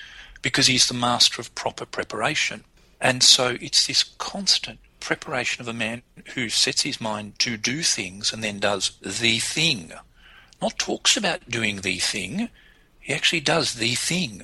because 0.41 0.67
he's 0.67 0.88
the 0.88 0.93
master 0.93 1.41
of 1.41 1.54
proper 1.56 1.86
preparation. 1.86 2.63
And 3.03 3.21
so 3.21 3.57
it's 3.59 3.85
this 3.85 4.01
constant 4.01 4.79
preparation 5.01 5.61
of 5.61 5.67
a 5.67 5.73
man 5.73 6.03
who 6.35 6.47
sets 6.47 6.83
his 6.83 7.01
mind 7.01 7.37
to 7.39 7.57
do 7.57 7.83
things 7.83 8.31
and 8.31 8.41
then 8.41 8.59
does 8.59 8.93
the 9.01 9.39
thing. 9.39 9.91
Not 10.61 10.79
talks 10.79 11.17
about 11.17 11.49
doing 11.49 11.81
the 11.81 11.99
thing, 11.99 12.47
he 13.01 13.13
actually 13.13 13.41
does 13.41 13.73
the 13.73 13.95
thing. 13.95 14.43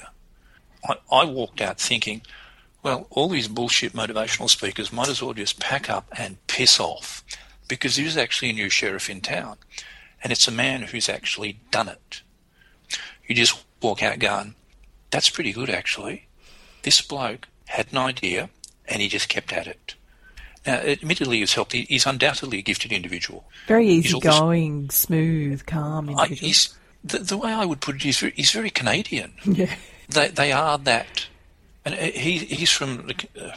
I, 0.84 0.98
I 1.10 1.24
walked 1.24 1.62
out 1.62 1.80
thinking, 1.80 2.22
well, 2.84 3.08
all 3.10 3.30
these 3.30 3.48
bullshit 3.48 3.94
motivational 3.94 4.50
speakers 4.50 4.92
might 4.92 5.08
as 5.08 5.22
well 5.22 5.34
just 5.34 5.62
pack 5.62 5.90
up 5.90 6.10
and 6.18 6.46
piss 6.48 6.82
off 6.82 7.24
because 7.70 7.96
there 7.96 8.06
is 8.06 8.18
actually 8.18 8.50
a 8.50 8.54
new 8.54 8.70
sheriff 8.70 9.10
in 9.10 9.22
town 9.22 9.56
and 10.22 10.34
it's 10.34 10.50
a 10.50 10.52
man 10.52 10.82
who's 10.82 11.08
actually 11.08 11.60
done 11.72 11.88
it. 11.88 12.24
You 13.26 13.36
just 13.36 13.64
walk 13.82 14.04
out 14.04 14.20
going, 14.20 14.56
that's 15.12 15.30
pretty 15.30 15.54
good 15.54 15.70
actually. 15.70 16.28
This 16.84 17.02
bloke 17.02 17.48
had 17.70 17.88
an 17.92 18.00
idea, 18.00 18.50
and 18.88 19.02
he 19.02 19.08
just 19.08 19.30
kept 19.30 19.54
at 19.54 19.68
it. 19.68 19.94
Now, 20.66 20.76
admittedly, 20.76 21.40
he's 21.40 21.54
helped. 21.54 21.74
He's 21.74 22.06
undoubtedly 22.06 22.60
a 22.60 22.62
gifted 22.62 22.92
individual. 22.92 23.46
Very 23.68 23.88
easygoing, 23.88 24.86
also, 24.86 24.96
smooth, 24.96 25.66
calm 25.66 26.10
individual. 26.10 26.50
I, 26.50 27.08
the, 27.08 27.20
the, 27.20 27.38
way 27.38 27.54
I 27.54 27.66
would 27.66 27.80
put 27.80 27.96
it 27.96 28.06
is 28.06 28.20
he's 28.20 28.52
very 28.52 28.70
Canadian. 28.70 29.34
Yeah. 29.46 29.74
They, 30.10 30.30
they 30.30 30.52
are 30.52 30.80
that. 30.80 31.28
And 31.86 31.94
he, 31.94 32.40
he's 32.40 32.72
from 32.72 33.08
the, 33.08 33.28
uh, 33.40 33.56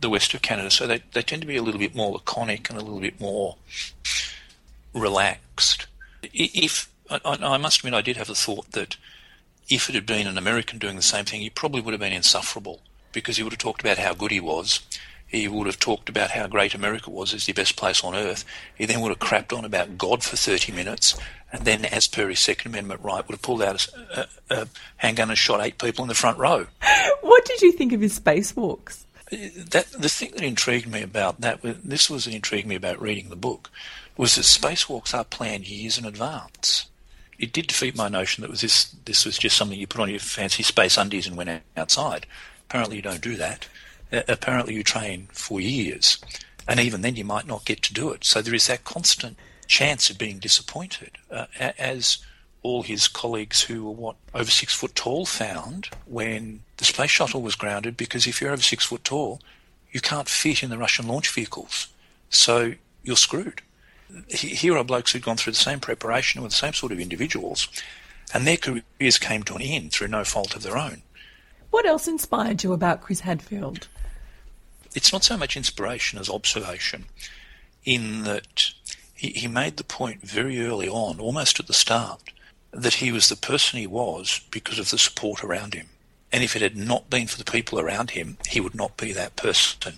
the 0.00 0.10
west 0.10 0.34
of 0.34 0.42
Canada, 0.42 0.68
so 0.68 0.88
they, 0.88 1.00
they 1.12 1.22
tend 1.22 1.42
to 1.42 1.48
be 1.48 1.56
a 1.56 1.62
little 1.62 1.78
bit 1.78 1.94
more 1.94 2.10
laconic 2.10 2.68
and 2.68 2.78
a 2.78 2.82
little 2.82 3.00
bit 3.00 3.20
more 3.20 3.56
relaxed. 4.92 5.86
If 6.34 6.92
I, 7.08 7.20
I 7.24 7.56
must 7.56 7.78
admit, 7.78 7.94
I 7.94 8.02
did 8.02 8.16
have 8.16 8.26
the 8.26 8.34
thought 8.34 8.72
that 8.72 8.96
if 9.68 9.88
it 9.88 9.94
had 9.94 10.06
been 10.06 10.26
an 10.26 10.36
American 10.36 10.80
doing 10.80 10.96
the 10.96 11.02
same 11.02 11.24
thing, 11.24 11.40
he 11.40 11.50
probably 11.50 11.80
would 11.80 11.92
have 11.92 12.00
been 12.00 12.12
insufferable 12.12 12.80
because 13.12 13.36
he 13.36 13.42
would 13.42 13.52
have 13.52 13.58
talked 13.58 13.80
about 13.80 13.98
how 13.98 14.14
good 14.14 14.30
he 14.30 14.40
was. 14.40 14.80
He 15.26 15.48
would 15.48 15.66
have 15.66 15.78
talked 15.78 16.08
about 16.10 16.32
how 16.32 16.46
great 16.46 16.74
America 16.74 17.08
was 17.08 17.32
as 17.32 17.46
the 17.46 17.52
best 17.54 17.76
place 17.76 18.04
on 18.04 18.14
earth. 18.14 18.44
He 18.74 18.84
then 18.84 19.00
would 19.00 19.08
have 19.08 19.18
crapped 19.18 19.56
on 19.56 19.64
about 19.64 19.96
God 19.96 20.22
for 20.22 20.36
30 20.36 20.72
minutes 20.72 21.16
and 21.52 21.66
then, 21.66 21.84
as 21.84 22.08
per 22.08 22.28
his 22.28 22.40
Second 22.40 22.72
Amendment 22.72 23.02
right, 23.02 23.26
would 23.28 23.34
have 23.34 23.42
pulled 23.42 23.62
out 23.62 23.86
a, 23.86 24.20
a, 24.20 24.28
a 24.62 24.68
handgun 24.96 25.28
and 25.28 25.38
shot 25.38 25.60
eight 25.60 25.76
people 25.76 26.02
in 26.02 26.08
the 26.08 26.14
front 26.14 26.38
row. 26.38 26.66
What 27.20 27.44
did 27.44 27.62
you 27.62 27.72
think 27.72 27.92
of 27.92 28.00
his 28.00 28.18
spacewalks? 28.18 29.04
Uh, 29.32 29.48
that 29.70 29.90
the 29.92 30.08
thing 30.08 30.32
that 30.32 30.42
intrigued 30.42 30.86
me 30.86 31.02
about 31.02 31.40
that, 31.40 31.60
this 31.62 32.10
was 32.10 32.26
intrigued 32.26 32.66
me 32.66 32.74
about 32.74 33.00
reading 33.00 33.28
the 33.28 33.36
book, 33.36 33.70
was 34.16 34.34
that 34.34 34.42
spacewalks 34.42 35.14
are 35.14 35.24
planned 35.24 35.68
years 35.68 35.98
in 35.98 36.04
advance. 36.04 36.86
It 37.38 37.52
did 37.52 37.68
defeat 37.68 37.96
my 37.96 38.08
notion 38.08 38.42
that 38.42 38.50
was 38.50 38.60
this 38.60 38.84
this 39.04 39.24
was 39.24 39.38
just 39.38 39.56
something 39.56 39.78
you 39.78 39.86
put 39.86 40.00
on 40.00 40.10
your 40.10 40.20
fancy 40.20 40.62
space 40.62 40.96
undies 40.96 41.26
and 41.26 41.36
went 41.36 41.62
outside. 41.76 42.26
Apparently, 42.72 42.96
you 42.96 43.02
don't 43.02 43.20
do 43.20 43.36
that. 43.36 43.68
Uh, 44.10 44.22
apparently, 44.28 44.72
you 44.72 44.82
train 44.82 45.28
for 45.30 45.60
years, 45.60 46.16
and 46.66 46.80
even 46.80 47.02
then, 47.02 47.16
you 47.16 47.24
might 47.24 47.46
not 47.46 47.66
get 47.66 47.82
to 47.82 47.92
do 47.92 48.12
it. 48.12 48.24
So 48.24 48.40
there 48.40 48.54
is 48.54 48.66
that 48.66 48.84
constant 48.84 49.36
chance 49.66 50.08
of 50.08 50.16
being 50.16 50.38
disappointed, 50.38 51.10
uh, 51.30 51.44
as 51.58 52.24
all 52.62 52.82
his 52.82 53.08
colleagues 53.08 53.60
who 53.60 53.84
were 53.84 53.90
what 53.90 54.16
over 54.32 54.50
six 54.50 54.72
foot 54.72 54.94
tall 54.94 55.26
found 55.26 55.90
when 56.06 56.62
the 56.78 56.86
space 56.86 57.10
shuttle 57.10 57.42
was 57.42 57.56
grounded. 57.56 57.94
Because 57.94 58.26
if 58.26 58.40
you're 58.40 58.52
over 58.52 58.62
six 58.62 58.86
foot 58.86 59.04
tall, 59.04 59.42
you 59.90 60.00
can't 60.00 60.26
fit 60.26 60.62
in 60.62 60.70
the 60.70 60.78
Russian 60.78 61.06
launch 61.06 61.28
vehicles, 61.28 61.88
so 62.30 62.72
you're 63.02 63.16
screwed. 63.16 63.60
Here 64.28 64.78
are 64.78 64.84
blokes 64.84 65.12
who'd 65.12 65.24
gone 65.24 65.36
through 65.36 65.52
the 65.52 65.58
same 65.58 65.80
preparation 65.80 66.40
with 66.40 66.52
the 66.52 66.56
same 66.56 66.72
sort 66.72 66.92
of 66.92 67.00
individuals, 67.00 67.68
and 68.32 68.46
their 68.46 68.56
careers 68.56 69.18
came 69.18 69.42
to 69.42 69.56
an 69.56 69.60
end 69.60 69.92
through 69.92 70.08
no 70.08 70.24
fault 70.24 70.56
of 70.56 70.62
their 70.62 70.78
own. 70.78 71.02
What 71.72 71.86
else 71.86 72.06
inspired 72.06 72.62
you 72.62 72.74
about 72.74 73.00
Chris 73.00 73.20
Hadfield? 73.20 73.88
It's 74.94 75.10
not 75.10 75.24
so 75.24 75.38
much 75.38 75.56
inspiration 75.56 76.18
as 76.18 76.28
observation, 76.28 77.06
in 77.82 78.24
that 78.24 78.72
he, 79.14 79.30
he 79.30 79.48
made 79.48 79.78
the 79.78 79.84
point 79.84 80.20
very 80.20 80.62
early 80.62 80.86
on, 80.86 81.18
almost 81.18 81.58
at 81.58 81.68
the 81.68 81.72
start, 81.72 82.20
that 82.72 82.94
he 82.96 83.10
was 83.10 83.30
the 83.30 83.36
person 83.36 83.78
he 83.78 83.86
was 83.86 84.42
because 84.50 84.78
of 84.78 84.90
the 84.90 84.98
support 84.98 85.42
around 85.42 85.72
him. 85.72 85.88
And 86.30 86.44
if 86.44 86.54
it 86.54 86.60
had 86.60 86.76
not 86.76 87.08
been 87.08 87.26
for 87.26 87.38
the 87.38 87.50
people 87.50 87.80
around 87.80 88.10
him, 88.10 88.36
he 88.46 88.60
would 88.60 88.74
not 88.74 88.98
be 88.98 89.14
that 89.14 89.36
person. 89.36 89.94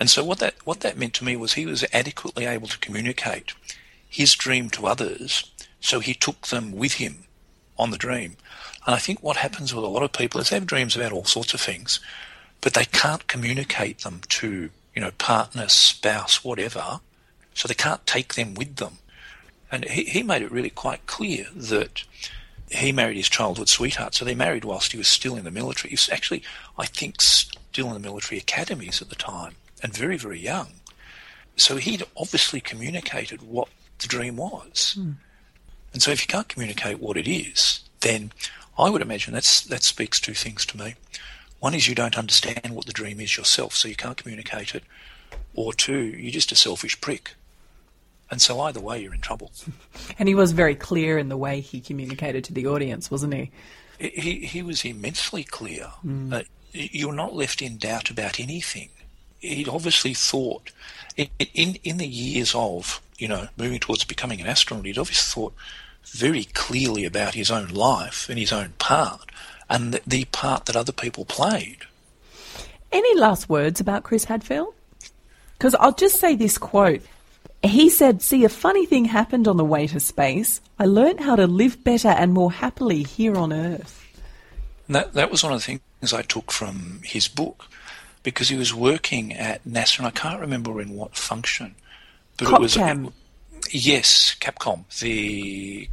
And 0.00 0.08
so 0.08 0.24
what 0.24 0.38
that 0.38 0.54
what 0.64 0.80
that 0.80 0.96
meant 0.96 1.12
to 1.14 1.24
me 1.24 1.36
was 1.36 1.52
he 1.52 1.66
was 1.66 1.84
adequately 1.92 2.46
able 2.46 2.68
to 2.68 2.78
communicate 2.78 3.52
his 4.08 4.34
dream 4.34 4.70
to 4.70 4.86
others, 4.86 5.52
so 5.80 6.00
he 6.00 6.14
took 6.14 6.46
them 6.46 6.72
with 6.72 6.94
him 6.94 7.24
on 7.78 7.90
the 7.90 7.98
dream. 7.98 8.38
And 8.86 8.94
I 8.94 8.98
think 8.98 9.22
what 9.22 9.36
happens 9.36 9.74
with 9.74 9.84
a 9.84 9.88
lot 9.88 10.02
of 10.02 10.12
people 10.12 10.40
is 10.40 10.50
they 10.50 10.56
have 10.56 10.66
dreams 10.66 10.96
about 10.96 11.12
all 11.12 11.24
sorts 11.24 11.54
of 11.54 11.60
things, 11.60 12.00
but 12.60 12.74
they 12.74 12.84
can't 12.84 13.26
communicate 13.26 14.00
them 14.00 14.20
to, 14.28 14.70
you 14.94 15.02
know, 15.02 15.10
partner, 15.12 15.68
spouse, 15.68 16.44
whatever, 16.44 17.00
so 17.54 17.68
they 17.68 17.74
can't 17.74 18.06
take 18.06 18.34
them 18.34 18.54
with 18.54 18.76
them. 18.76 18.98
And 19.70 19.84
he, 19.86 20.04
he 20.04 20.22
made 20.22 20.42
it 20.42 20.52
really 20.52 20.70
quite 20.70 21.06
clear 21.06 21.46
that 21.54 22.04
he 22.70 22.92
married 22.92 23.16
his 23.16 23.28
childhood 23.28 23.68
sweetheart, 23.68 24.14
so 24.14 24.24
they 24.24 24.34
married 24.34 24.64
whilst 24.64 24.92
he 24.92 24.98
was 24.98 25.08
still 25.08 25.36
in 25.36 25.44
the 25.44 25.50
military. 25.50 25.90
He 25.90 25.94
was 25.94 26.08
actually, 26.10 26.42
I 26.78 26.86
think, 26.86 27.20
still 27.20 27.88
in 27.88 27.94
the 27.94 28.00
military 28.00 28.38
academies 28.38 29.00
at 29.00 29.08
the 29.08 29.14
time 29.14 29.54
and 29.82 29.96
very, 29.96 30.16
very 30.16 30.40
young. 30.40 30.68
So 31.56 31.76
he'd 31.76 32.02
obviously 32.16 32.60
communicated 32.60 33.42
what 33.42 33.68
the 33.98 34.08
dream 34.08 34.36
was. 34.36 34.96
Mm. 34.98 35.14
And 35.92 36.02
so 36.02 36.10
if 36.10 36.22
you 36.22 36.26
can't 36.26 36.48
communicate 36.48 36.98
what 36.98 37.16
it 37.16 37.28
is, 37.28 37.80
then 38.04 38.32
I 38.78 38.90
would 38.90 39.02
imagine 39.02 39.34
that's, 39.34 39.62
that 39.62 39.82
speaks 39.82 40.20
two 40.20 40.34
things 40.34 40.64
to 40.66 40.78
me. 40.78 40.94
One 41.58 41.74
is 41.74 41.88
you 41.88 41.94
don't 41.94 42.18
understand 42.18 42.70
what 42.70 42.86
the 42.86 42.92
dream 42.92 43.20
is 43.20 43.36
yourself, 43.36 43.74
so 43.74 43.88
you 43.88 43.96
can't 43.96 44.16
communicate 44.16 44.74
it. 44.74 44.84
Or 45.54 45.72
two, 45.72 46.02
you're 46.02 46.30
just 46.30 46.52
a 46.52 46.56
selfish 46.56 47.00
prick 47.00 47.34
and 48.30 48.40
so 48.40 48.60
either 48.62 48.80
way, 48.80 49.00
you're 49.00 49.14
in 49.14 49.20
trouble. 49.20 49.52
And 50.18 50.28
he 50.28 50.34
was 50.34 50.52
very 50.52 50.74
clear 50.74 51.18
in 51.18 51.28
the 51.28 51.36
way 51.36 51.60
he 51.60 51.80
communicated 51.80 52.44
to 52.44 52.52
the 52.52 52.66
audience, 52.66 53.10
wasn't 53.10 53.34
he? 53.34 53.50
He, 53.98 54.44
he 54.46 54.62
was 54.62 54.84
immensely 54.84 55.44
clear. 55.44 55.92
Mm. 56.04 56.44
you're 56.72 57.14
not 57.14 57.34
left 57.34 57.62
in 57.62 57.78
doubt 57.78 58.10
about 58.10 58.40
anything. 58.40 58.90
He'd 59.38 59.68
obviously 59.68 60.14
thought, 60.14 60.70
in, 61.16 61.28
in, 61.54 61.76
in 61.84 61.98
the 61.98 62.06
years 62.06 62.54
of, 62.54 63.00
you 63.18 63.28
know, 63.28 63.48
moving 63.56 63.78
towards 63.78 64.04
becoming 64.04 64.40
an 64.40 64.46
astronaut, 64.46 64.86
he'd 64.86 64.98
obviously 64.98 65.32
thought 65.32 65.54
very 66.06 66.44
clearly 66.44 67.04
about 67.04 67.34
his 67.34 67.50
own 67.50 67.68
life 67.68 68.28
and 68.28 68.38
his 68.38 68.52
own 68.52 68.74
part 68.78 69.30
and 69.68 69.94
the, 69.94 70.00
the 70.06 70.24
part 70.26 70.66
that 70.66 70.76
other 70.76 70.92
people 70.92 71.24
played. 71.24 71.78
Any 72.92 73.18
last 73.18 73.48
words 73.48 73.80
about 73.80 74.04
Chris 74.04 74.24
Hadfield? 74.24 74.74
Because 75.58 75.74
I'll 75.76 75.94
just 75.94 76.20
say 76.20 76.36
this 76.36 76.58
quote 76.58 77.02
he 77.66 77.88
said, 77.88 78.22
See, 78.22 78.44
a 78.44 78.48
funny 78.48 78.86
thing 78.86 79.06
happened 79.06 79.48
on 79.48 79.56
the 79.56 79.64
way 79.64 79.86
to 79.86 80.00
space. 80.00 80.60
I 80.78 80.84
learned 80.86 81.20
how 81.20 81.36
to 81.36 81.46
live 81.46 81.82
better 81.82 82.08
and 82.08 82.32
more 82.32 82.52
happily 82.52 83.02
here 83.02 83.36
on 83.36 83.52
Earth. 83.52 84.00
That, 84.88 85.14
that 85.14 85.30
was 85.30 85.42
one 85.42 85.52
of 85.52 85.60
the 85.60 85.64
things 85.64 86.12
I 86.12 86.22
took 86.22 86.50
from 86.50 87.00
his 87.04 87.26
book 87.26 87.66
because 88.22 88.48
he 88.48 88.56
was 88.56 88.74
working 88.74 89.32
at 89.32 89.64
NASA, 89.64 89.98
and 89.98 90.06
I 90.06 90.10
can't 90.10 90.40
remember 90.40 90.80
in 90.80 90.94
what 90.94 91.16
function. 91.16 91.74
But 92.36 92.48
Capcom. 92.48 92.54
it 92.54 92.60
was. 92.60 92.76
It, 92.76 93.12
yes, 93.70 94.36
Capcom, 94.40 94.84
the 95.00 95.88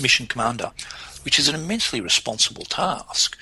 mission 0.00 0.26
commander, 0.26 0.72
which 1.24 1.38
is 1.38 1.48
an 1.48 1.54
immensely 1.54 2.00
responsible 2.00 2.64
task. 2.64 3.36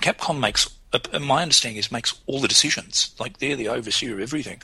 Capcom 0.00 0.40
makes, 0.40 0.68
uh, 0.92 1.18
my 1.20 1.42
understanding 1.42 1.78
is, 1.78 1.92
makes 1.92 2.20
all 2.26 2.40
the 2.40 2.48
decisions. 2.48 3.14
Like 3.18 3.38
they're 3.38 3.56
the 3.56 3.68
overseer 3.68 4.14
of 4.14 4.20
everything. 4.20 4.62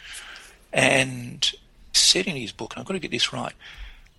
And 0.73 1.51
said 1.93 2.27
in 2.27 2.37
his 2.37 2.53
book, 2.53 2.75
and 2.75 2.81
I've 2.81 2.87
got 2.87 2.95
to 2.95 2.99
get 2.99 3.11
this 3.11 3.33
right, 3.33 3.55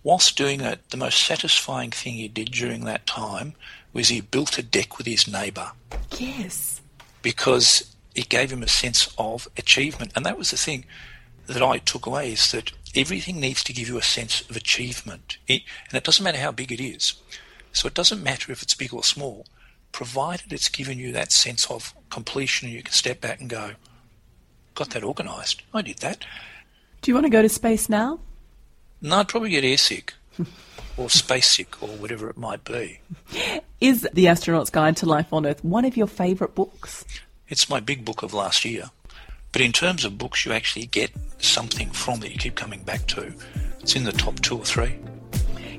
whilst 0.02 0.36
doing 0.36 0.60
it, 0.60 0.88
the 0.90 0.96
most 0.96 1.24
satisfying 1.24 1.90
thing 1.90 2.14
he 2.14 2.28
did 2.28 2.50
during 2.52 2.84
that 2.84 3.06
time 3.06 3.54
was 3.92 4.08
he 4.08 4.20
built 4.20 4.58
a 4.58 4.62
deck 4.62 4.98
with 4.98 5.06
his 5.06 5.28
neighbour. 5.28 5.72
Yes. 6.18 6.80
Because 7.22 7.94
it 8.14 8.28
gave 8.28 8.52
him 8.52 8.62
a 8.62 8.68
sense 8.68 9.12
of 9.18 9.48
achievement. 9.56 10.12
And 10.16 10.24
that 10.26 10.38
was 10.38 10.50
the 10.50 10.56
thing 10.56 10.84
that 11.46 11.62
I 11.62 11.78
took 11.78 12.06
away 12.06 12.32
is 12.32 12.52
that 12.52 12.72
everything 12.94 13.40
needs 13.40 13.62
to 13.64 13.72
give 13.72 13.88
you 13.88 13.98
a 13.98 14.02
sense 14.02 14.48
of 14.48 14.56
achievement. 14.56 15.38
It, 15.46 15.62
and 15.88 15.96
it 15.96 16.04
doesn't 16.04 16.24
matter 16.24 16.38
how 16.38 16.52
big 16.52 16.72
it 16.72 16.80
is. 16.80 17.14
So 17.72 17.86
it 17.86 17.94
doesn't 17.94 18.22
matter 18.22 18.50
if 18.50 18.62
it's 18.62 18.74
big 18.74 18.92
or 18.92 19.04
small, 19.04 19.46
provided 19.92 20.52
it's 20.52 20.68
given 20.68 20.98
you 20.98 21.12
that 21.12 21.32
sense 21.32 21.70
of 21.70 21.94
completion 22.10 22.68
and 22.68 22.76
you 22.76 22.82
can 22.82 22.92
step 22.92 23.20
back 23.20 23.40
and 23.40 23.48
go, 23.48 23.72
got 24.74 24.90
that 24.90 25.04
organised. 25.04 25.62
I 25.72 25.82
did 25.82 25.98
that. 25.98 26.24
Do 27.02 27.10
you 27.10 27.14
want 27.14 27.26
to 27.26 27.30
go 27.30 27.42
to 27.42 27.48
space 27.48 27.88
now? 27.88 28.20
No, 29.00 29.16
I'd 29.18 29.28
probably 29.28 29.50
get 29.50 29.64
airsick 29.64 30.10
or 30.96 31.08
space 31.08 31.50
sick 31.50 31.82
or 31.82 31.88
whatever 31.88 32.28
it 32.28 32.36
might 32.36 32.64
be. 32.64 33.00
Is 33.80 34.06
The 34.12 34.28
Astronaut's 34.28 34.70
Guide 34.70 34.96
to 34.98 35.06
Life 35.06 35.32
on 35.32 35.46
Earth 35.46 35.64
one 35.64 35.84
of 35.84 35.96
your 35.96 36.06
favourite 36.06 36.54
books? 36.54 37.04
It's 37.48 37.70
my 37.70 37.80
big 37.80 38.04
book 38.04 38.22
of 38.22 38.34
last 38.34 38.64
year. 38.64 38.90
But 39.52 39.62
in 39.62 39.72
terms 39.72 40.04
of 40.04 40.18
books 40.18 40.44
you 40.44 40.52
actually 40.52 40.86
get 40.86 41.10
something 41.38 41.90
from 41.90 42.20
that 42.20 42.30
you 42.30 42.38
keep 42.38 42.54
coming 42.54 42.82
back 42.82 43.06
to, 43.08 43.32
it's 43.80 43.96
in 43.96 44.04
the 44.04 44.12
top 44.12 44.40
two 44.40 44.58
or 44.58 44.64
three. 44.64 44.96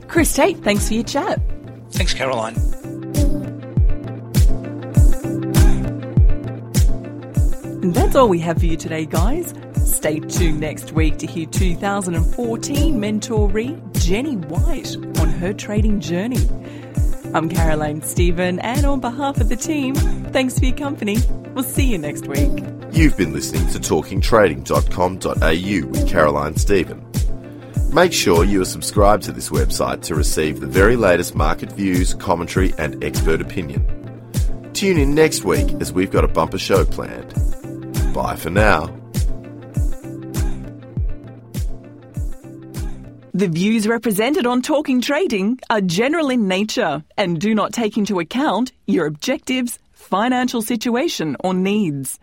Chris 0.08 0.34
Tate, 0.34 0.58
thanks 0.58 0.88
for 0.88 0.96
your 0.96 1.04
chat. 1.04 1.40
Thanks, 1.92 2.14
Caroline. 2.14 2.56
And 7.82 7.94
that's 7.96 8.16
all 8.16 8.30
we 8.30 8.40
have 8.40 8.60
for 8.60 8.66
you 8.66 8.78
today, 8.78 9.06
guys. 9.06 9.54
Stay 9.86 10.20
tuned 10.20 10.60
next 10.60 10.92
week 10.92 11.18
to 11.18 11.28
hear 11.28 11.46
2014 11.48 13.00
mentoree 13.00 14.00
Jenny 14.00 14.36
White 14.36 14.96
on 15.20 15.30
her 15.30 15.54
trading 15.54 16.00
journey. 16.00 16.48
I'm 17.34 17.50
Caroline 17.50 18.02
Stephen, 18.02 18.60
and 18.60 18.86
on 18.86 19.00
behalf 19.00 19.40
of 19.40 19.50
the 19.50 19.56
team, 19.56 19.96
thanks 19.96 20.60
for 20.60 20.66
your 20.66 20.76
company. 20.76 21.18
We'll 21.54 21.64
see 21.64 21.86
you 21.86 21.98
next 21.98 22.28
week. 22.28 22.81
You've 22.92 23.16
been 23.16 23.32
listening 23.32 23.70
to 23.70 23.80
talkingtrading.com.au 23.80 25.88
with 25.88 26.10
Caroline 26.10 26.58
Stephen. 26.58 27.10
Make 27.94 28.12
sure 28.12 28.44
you 28.44 28.62
are 28.62 28.66
subscribed 28.66 29.24
to 29.24 29.32
this 29.32 29.50
website 29.50 30.02
to 30.04 30.16
receive 30.16 30.60
the 30.60 30.68
very 30.68 30.98
latest 30.98 31.34
market 31.34 31.72
views, 31.72 32.14
commentary, 32.14 32.74
and 32.78 33.02
expert 33.02 33.40
opinion. 33.40 33.88
Tune 34.74 34.98
in 34.98 35.16
next 35.16 35.46
week 35.46 35.72
as 35.80 35.94
we've 35.94 36.12
got 36.12 36.26
a 36.26 36.28
bumper 36.28 36.58
show 36.58 36.84
planned. 36.84 37.34
Bye 38.14 38.36
for 38.36 38.50
now. 38.50 38.94
The 43.34 43.48
views 43.48 43.88
represented 43.88 44.46
on 44.46 44.62
Talking 44.62 45.00
Trading 45.00 45.62
are 45.70 45.80
general 45.80 46.30
in 46.30 46.50
nature 46.50 47.06
and 47.18 47.40
do 47.40 47.56
not 47.56 47.72
take 47.72 47.98
into 47.98 48.20
account 48.20 48.74
your 48.86 49.06
objectives, 49.06 49.80
financial 49.94 50.62
situation, 50.62 51.38
or 51.40 51.54
needs. 51.54 52.20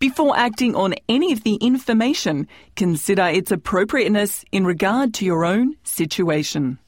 Before 0.00 0.34
acting 0.34 0.74
on 0.74 0.94
any 1.10 1.30
of 1.30 1.44
the 1.44 1.56
information, 1.56 2.48
consider 2.74 3.26
its 3.26 3.50
appropriateness 3.50 4.46
in 4.50 4.64
regard 4.64 5.12
to 5.14 5.26
your 5.26 5.44
own 5.44 5.76
situation. 5.84 6.78